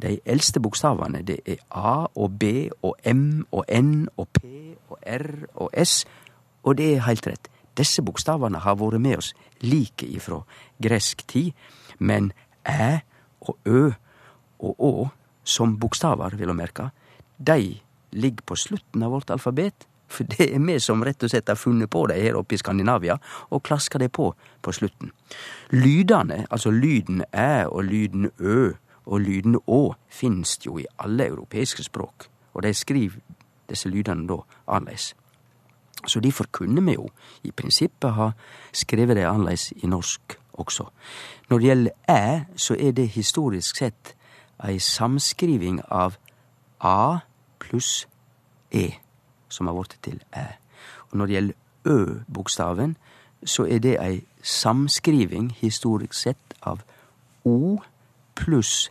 de 0.00 0.18
eldste 0.24 0.60
bokstavene, 0.60 1.22
det 1.24 1.40
er 1.44 1.60
A 1.70 2.06
og 2.14 2.38
B 2.38 2.68
og 2.82 2.96
M 3.04 3.44
og 3.50 3.64
N 3.68 4.08
og 4.16 4.28
P 4.32 4.44
og 4.88 4.98
R 5.04 5.28
og 5.54 5.70
S, 5.72 6.04
og 6.64 6.76
det 6.76 6.94
er 6.94 7.04
heilt 7.08 7.28
rett. 7.28 7.48
Disse 7.76 8.02
bokstavene 8.02 8.62
har 8.64 8.78
vært 8.80 9.02
med 9.02 9.20
oss 9.20 9.32
like 9.60 10.06
ifra 10.06 10.42
gresk 10.82 11.26
tid, 11.28 11.52
men 11.98 12.32
æ 12.64 13.00
og 13.46 13.56
ø 13.66 13.90
og 14.58 14.80
å 14.80 14.92
som 15.46 15.76
bokstaver, 15.78 16.34
vil 16.36 16.50
å 16.50 16.56
merke, 16.56 16.90
de 17.38 17.76
ligger 18.16 18.46
på 18.46 18.56
slutten 18.58 19.04
av 19.04 19.12
vårt 19.14 19.30
alfabet. 19.30 19.86
For 20.08 20.26
det 20.26 20.48
er 20.54 20.62
vi 20.62 20.78
som 20.80 21.02
rett 21.04 21.22
og 21.26 21.30
slett 21.30 21.50
har 21.50 21.58
funnet 21.58 21.90
på 21.90 22.04
det 22.10 22.20
her 22.22 22.38
oppe 22.38 22.54
i 22.54 22.60
Skandinavia, 22.60 23.18
og 23.50 23.64
klasker 23.66 24.02
det 24.02 24.12
på 24.14 24.32
på 24.62 24.72
slutten. 24.72 25.12
Lydene, 25.70 26.46
altså 26.50 26.70
lyden 26.70 27.24
æ 27.34 27.66
og 27.66 27.84
lyden 27.84 28.30
ø 28.38 28.72
og 29.06 29.20
lyden 29.20 29.58
å, 29.66 29.94
finnes 30.10 30.58
jo 30.66 30.80
i 30.82 30.86
alle 30.98 31.28
europeiske 31.30 31.84
språk, 31.86 32.26
og 32.54 32.62
de 32.62 32.74
skriver 32.74 33.20
disse 33.70 33.88
lydene 33.88 34.26
da 34.26 34.40
annerledes. 34.66 35.12
Så 36.06 36.20
derfor 36.20 36.46
kunne 36.52 36.84
vi 36.84 36.94
jo 36.94 37.08
i 37.42 37.50
prinsippet 37.50 38.14
ha 38.14 38.30
skrevet 38.72 39.16
det 39.16 39.26
annerledes 39.26 39.72
i 39.76 39.86
norsk 39.86 40.38
også. 40.52 40.86
Når 41.50 41.58
det 41.58 41.66
gjelder 41.66 41.90
æ, 42.08 42.40
så 42.56 42.76
er 42.78 42.92
det 42.92 43.08
historisk 43.08 43.76
sett 43.76 44.14
ei 44.64 44.78
samskriving 44.78 45.80
av 45.90 46.16
a 46.80 47.18
pluss 47.58 48.06
e, 48.72 48.90
som 49.48 49.66
har 49.66 49.76
blitt 49.76 49.98
til 50.02 50.22
æ. 50.36 50.46
Og 51.10 51.18
når 51.18 51.26
det 51.26 51.34
gjelder 51.34 51.54
ø-bokstaven, 51.86 52.96
så 53.44 53.66
er 53.66 53.78
det 53.78 53.96
ei 54.00 54.24
samskriving 54.42 55.52
historisk 55.60 56.14
sett 56.14 56.56
av 56.62 56.82
o 57.44 57.78
pluss 58.34 58.90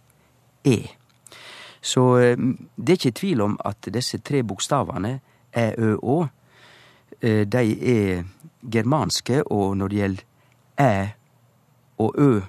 e. 0.63 0.77
Så 1.81 2.17
det 2.77 2.89
er 2.89 2.97
ikke 2.99 3.11
tvil 3.19 3.41
om 3.41 3.59
at 3.65 3.89
disse 3.93 4.17
tre 4.17 4.43
bokstavene, 4.43 5.19
æ, 5.55 5.71
ø, 5.77 5.95
å, 6.01 6.25
de 7.21 7.63
er 7.91 8.23
germanske, 8.71 9.43
og 9.51 9.77
når 9.77 9.87
det 9.87 9.97
gjelder 9.97 10.23
æ 10.79 11.07
og 11.97 12.15
ø 12.17 12.41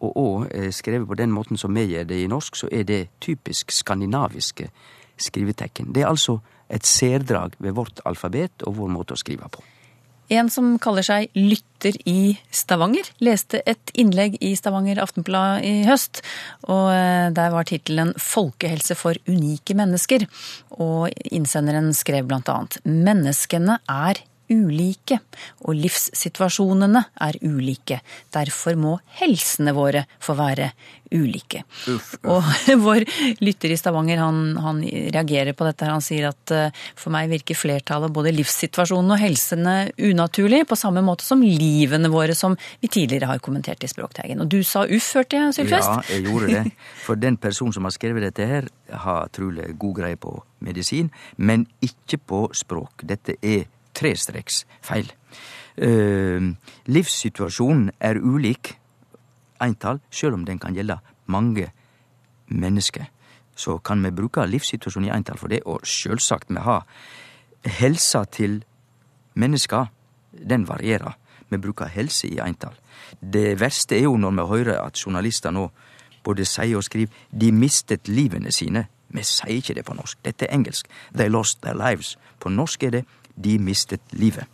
og 0.00 0.18
å 0.20 0.26
skrevet 0.70 1.08
på 1.08 1.16
den 1.16 1.32
måten 1.32 1.56
som 1.56 1.74
vi 1.74 1.86
gjør 1.88 2.04
det 2.10 2.18
i 2.20 2.28
norsk, 2.28 2.56
så 2.56 2.68
er 2.72 2.84
det 2.84 3.08
typisk 3.20 3.72
skandinaviske 3.72 4.68
skrivetekken. 5.16 5.92
Det 5.94 6.02
er 6.02 6.10
altså 6.10 6.38
et 6.68 6.86
særdrag 6.86 7.56
ved 7.58 7.72
vårt 7.72 8.00
alfabet 8.04 8.62
og 8.66 8.76
vår 8.76 8.92
måte 8.92 9.16
å 9.16 9.20
skrive 9.20 9.48
på. 9.48 9.62
En 10.32 10.48
som 10.50 10.74
kaller 10.82 11.06
seg 11.06 11.30
lytter 11.38 11.94
i 12.08 12.34
Stavanger, 12.50 13.06
leste 13.22 13.60
et 13.68 13.92
innlegg 13.94 14.38
i 14.42 14.54
Stavanger 14.58 14.98
Aftenblad 15.02 15.62
i 15.66 15.84
høst. 15.86 16.22
Og 16.66 16.88
eh, 16.90 17.28
der 17.36 17.52
var 17.54 17.68
tittelen 17.68 18.14
'Folkehelse 18.18 18.96
for 18.98 19.14
unike 19.30 19.76
mennesker'. 19.78 20.26
Og 20.82 21.12
innsenderen 21.30 21.92
skrev 21.94 22.26
blant 22.26 22.50
annet 22.50 22.80
'Menneskene 22.82 23.78
er 23.86 24.22
ulike, 24.52 25.18
og 25.66 25.76
livssituasjonene 25.78 27.02
er 27.26 27.38
ulike. 27.42 28.00
Derfor 28.34 28.78
må 28.78 28.98
helsene 29.20 29.74
våre 29.76 30.06
få 30.22 30.36
være 30.38 30.70
ulike. 31.10 31.62
Uff, 31.86 32.14
uff. 32.14 32.14
Og 32.24 32.78
vår 32.86 33.04
lytter 33.44 33.72
i 33.72 33.78
Stavanger 33.78 34.20
han, 34.20 34.40
han, 34.62 34.80
reagerer 35.14 35.54
på 35.56 35.66
dette. 35.66 35.88
Han 35.90 36.04
sier 36.04 36.28
at 36.30 36.54
uh, 36.54 36.84
for 36.98 37.14
meg 37.14 37.30
virker 37.30 37.58
flertallet 37.58 38.14
både 38.14 38.34
livssituasjonen 38.34 39.14
og 39.14 39.22
helsene 39.22 39.76
unaturlig, 39.98 40.64
på 40.68 40.78
samme 40.78 41.04
måte 41.06 41.26
som 41.26 41.42
livene 41.42 42.10
våre, 42.12 42.34
som 42.38 42.56
vi 42.82 42.90
tidligere 42.90 43.30
har 43.30 43.42
kommentert 43.44 43.84
i 43.86 43.90
Språkteigen. 43.90 44.42
Og 44.42 44.50
du 44.52 44.60
sa 44.66 44.86
uff, 44.86 45.12
hørte 45.18 45.38
jeg, 45.38 45.54
Sylfest? 45.60 45.92
Ja, 45.92 46.02
jeg 46.10 46.26
gjorde 46.26 46.50
det. 46.52 46.64
For 47.06 47.18
den 47.20 47.38
personen 47.40 47.76
som 47.76 47.86
har 47.86 47.94
skrevet 47.94 48.26
dette 48.26 48.50
her, 48.50 48.70
har 49.06 49.30
trolig 49.34 49.72
god 49.78 49.96
greie 50.00 50.18
på 50.20 50.36
medisin, 50.62 51.10
men 51.36 51.66
ikke 51.84 52.18
på 52.22 52.42
språk. 52.54 53.02
Dette 53.06 53.38
er 53.42 53.66
trestreks 53.96 54.64
feil. 54.84 55.10
Eh, 55.76 56.52
livssituasjonen 56.88 57.90
er 58.00 58.20
ulik 58.20 58.76
eintall, 59.64 60.00
sjøl 60.10 60.36
om 60.36 60.46
den 60.46 60.60
kan 60.60 60.76
gjelde 60.76 60.98
mange 61.32 61.70
mennesker. 62.52 63.08
Så 63.56 63.78
kan 63.84 64.02
vi 64.04 64.12
bruke 64.12 64.44
livssituasjonen 64.46 65.08
i 65.08 65.14
eintall 65.16 65.40
for 65.40 65.52
det, 65.52 65.62
og 65.64 65.84
sjølvsagt 65.88 66.52
vi 66.52 66.60
har 66.60 66.84
helsa 67.66 68.24
til 68.24 68.60
mennesker, 69.34 69.86
den 70.36 70.68
varierer. 70.68 71.16
Vi 71.48 71.58
bruker 71.58 71.88
helse 71.88 72.28
i 72.28 72.40
eintall. 72.42 72.74
Det 73.20 73.60
verste 73.60 73.96
er 73.96 74.06
jo 74.06 74.16
når 74.16 74.34
vi 74.36 74.48
hører 74.50 74.80
at 74.82 74.98
journalister 74.98 75.54
nå 75.54 75.70
både 76.24 76.44
sier 76.44 76.76
og 76.76 76.84
skriver 76.84 77.12
'de 77.30 77.52
mistet 77.52 78.08
livene 78.08 78.50
sine'. 78.50 78.84
Vi 79.08 79.22
sier 79.22 79.56
ikke 79.56 79.74
det 79.74 79.84
på 79.84 79.94
norsk. 79.94 80.18
Dette 80.24 80.46
er 80.46 80.54
engelsk. 80.54 80.86
'They 81.14 81.28
lost 81.28 81.62
their 81.62 81.74
lives'. 81.74 82.16
På 82.40 82.48
norsk 82.48 82.82
er 82.82 82.90
det 82.90 83.04
'de 83.36 83.58
mistet 83.58 84.02
livet'. 84.12 84.46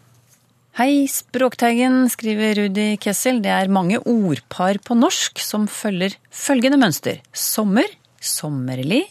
Hei, 0.73 1.05
Språkteigen, 1.05 2.09
skriver 2.09 2.55
Rudi 2.57 2.97
Kessel. 2.97 3.43
Det 3.45 3.51
er 3.53 3.69
mange 3.69 3.99
ordpar 4.09 4.79
på 4.81 4.97
norsk 4.97 5.37
som 5.45 5.67
følger 5.69 6.15
følgende 6.33 6.79
mønster. 6.81 7.19
Sommer, 7.29 7.85
sommerlig, 8.17 9.03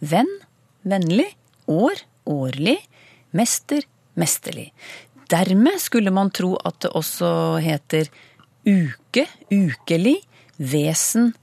venn, 0.00 0.30
vennlig, 0.80 1.28
år, 1.68 2.00
årlig, 2.24 2.78
mester, 3.36 3.84
mesterlig. 4.16 4.70
Dermed 5.28 5.76
skulle 5.78 6.10
man 6.10 6.32
tro 6.32 6.54
at 6.56 6.80
det 6.86 6.94
også 6.96 7.60
heter 7.62 8.08
uke, 8.64 9.26
ukelig, 9.52 10.16
vesen, 10.56 11.34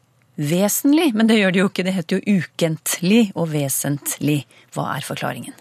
vesentlig. 0.42 1.12
Men 1.14 1.30
det 1.30 1.38
gjør 1.38 1.54
det 1.54 1.62
jo 1.62 1.70
ikke, 1.70 1.86
det 1.86 1.96
heter 2.02 2.18
jo 2.18 2.42
ukentlig 2.42 3.24
og 3.36 3.52
vesentlig. 3.54 4.42
Hva 4.74 4.90
er 4.98 5.06
forklaringen? 5.06 5.54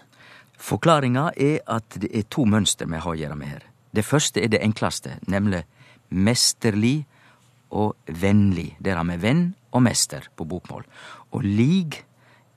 Forklaringa 0.57 1.29
er 1.37 1.59
at 1.69 1.99
det 2.01 2.09
er 2.13 2.25
to 2.29 2.45
mønster 2.49 2.89
vi 2.89 2.99
har 2.99 3.13
å 3.13 3.17
gjøre 3.17 3.37
med 3.37 3.47
her. 3.47 3.65
Det 3.93 4.05
første 4.05 4.41
er 4.43 4.51
det 4.51 4.61
enkleste, 4.65 5.17
nemlig 5.27 5.63
mesterlig 6.09 7.05
og 7.69 7.95
vennlig. 8.07 8.75
Der 8.83 8.97
har 8.97 9.05
vi 9.07 9.17
venn 9.21 9.55
og 9.71 9.83
mester 9.85 10.27
på 10.35 10.47
bokmål. 10.47 10.85
Og 11.31 11.43
lig 11.43 12.03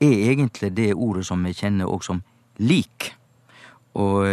er 0.01 0.31
egentlig 0.31 0.71
det 0.77 0.93
ordet 0.93 1.25
som 1.27 1.43
vi 1.45 1.53
kjenner 1.53 1.89
òg 1.89 2.03
som 2.05 2.23
lik. 2.57 3.11
Og 3.93 4.25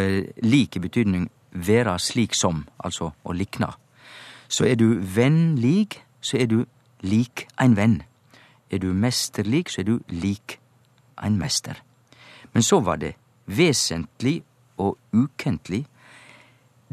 lik 0.42 0.76
i 0.76 0.82
betydning 0.82 1.28
være 1.52 1.98
slik 1.98 2.34
som, 2.34 2.64
altså 2.78 3.12
å 3.24 3.34
likna. 3.34 3.72
Så 4.48 4.64
er 4.64 4.78
du 4.80 4.98
vennlig, 5.00 6.00
så 6.20 6.38
er 6.38 6.46
du 6.46 6.62
lik 7.02 7.46
ein 7.60 7.76
venn. 7.76 8.02
Er 8.70 8.80
du 8.80 8.92
mesterlig, 8.92 9.68
så 9.72 9.82
er 9.82 9.88
du 9.88 9.98
lik 10.08 10.58
ein 11.16 11.38
mester. 11.38 11.82
Men 12.52 12.62
så 12.62 12.80
var 12.80 13.00
det 13.00 13.14
vesentlig 13.48 14.42
og 14.76 14.98
ukentlig. 15.12 15.86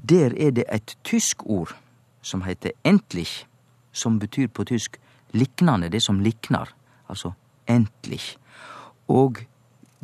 Der 0.09 0.31
er 0.37 0.51
det 0.51 0.65
et 0.73 0.97
tysk 1.03 1.45
ord 1.45 1.75
som 2.21 2.41
heter 2.41 2.71
endlich, 2.83 3.45
som 3.91 4.19
betyr 4.19 4.47
på 4.47 4.63
tysk 4.63 4.97
liknande, 5.33 5.89
det 5.89 6.01
som 6.03 6.19
liknar, 6.19 6.73
altså 7.09 7.31
endlich. 7.67 8.37
Og 9.07 9.37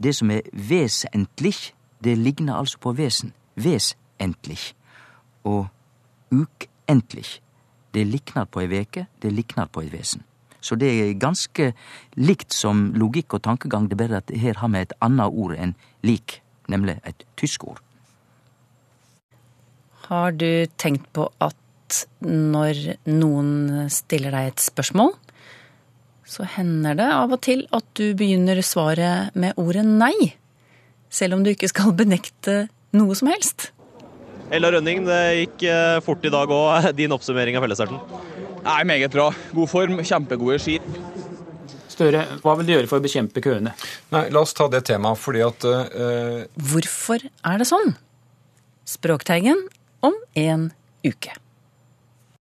det 0.04 0.16
som 0.16 0.32
er 0.32 0.42
vesentlig, 0.54 1.56
det 2.04 2.18
ligner 2.18 2.56
altså 2.56 2.78
på 2.80 2.94
vesen. 2.94 3.34
Vesentlig. 3.56 4.60
Og 5.44 5.68
ukentlig. 6.32 7.26
Det 7.94 8.08
liknar 8.08 8.46
på 8.46 8.62
ei 8.62 8.70
veke, 8.72 9.06
det 9.22 9.34
liknar 9.34 9.68
på 9.68 9.82
et 9.82 9.92
vesen. 9.92 10.24
Så 10.62 10.78
det 10.80 10.92
er 10.94 11.16
ganske 11.20 11.72
likt 12.20 12.54
som 12.54 12.92
logikk 12.98 13.38
og 13.38 13.44
tankegang, 13.48 13.90
det 13.90 13.98
er 13.98 14.04
bare 14.04 14.22
at 14.22 14.34
her 14.44 14.60
har 14.62 14.70
vi 14.74 14.84
et 14.86 14.94
annet 15.02 15.34
ord 15.34 15.56
enn 15.58 15.74
lik, 16.06 16.40
nemlig 16.72 17.00
et 17.08 17.26
tysk 17.40 17.66
ord. 17.68 17.82
Har 20.08 20.36
du 20.36 20.68
tenkt 20.82 21.08
på 21.16 21.28
at 21.42 21.58
når 22.24 22.96
noen 23.10 23.90
stiller 23.92 24.34
deg 24.36 24.52
et 24.52 24.64
spørsmål, 24.64 25.14
så 26.32 26.46
hender 26.48 26.96
det 26.96 27.10
av 27.12 27.34
og 27.36 27.42
til 27.44 27.66
at 27.76 27.88
du 28.00 28.14
begynner 28.16 28.62
svaret 28.64 29.36
med 29.36 29.58
ordet 29.60 29.84
nei, 29.88 30.16
selv 31.12 31.36
om 31.36 31.44
du 31.44 31.52
ikke 31.52 31.72
skal 31.72 31.92
benekte 31.98 32.66
noe 32.96 33.18
som 33.18 33.32
helst? 33.32 33.72
Ella 34.52 34.68
Rønning, 34.72 35.06
det 35.08 35.20
gikk 35.40 35.64
eh, 35.72 35.98
fort 36.04 36.26
i 36.28 36.32
dag 36.32 36.52
òg. 36.52 36.90
Din 37.00 37.16
oppsummering 37.16 37.56
av 37.56 37.64
fellesstarten? 37.64 38.00
Nei, 38.62 38.84
Meget 38.86 39.12
bra. 39.12 39.32
God 39.54 39.70
form, 39.70 40.02
kjempegode 40.06 40.60
ski. 40.62 40.78
Støre, 41.92 42.24
hva 42.44 42.54
vil 42.60 42.68
du 42.68 42.74
gjøre 42.76 42.90
for 42.90 43.02
å 43.02 43.04
bekjempe 43.04 43.42
køene? 43.44 43.74
Nei, 44.14 44.24
La 44.34 44.44
oss 44.46 44.54
ta 44.58 44.68
det 44.72 44.84
temaet, 44.90 45.20
fordi 45.20 45.42
at 45.46 45.66
uh, 45.68 46.44
Hvorfor 46.72 47.26
er 47.26 47.62
det 47.62 47.68
sånn? 47.70 47.96
Språkteigen 48.88 49.60
om 50.06 50.16
en 50.38 50.70
uke. 51.06 51.34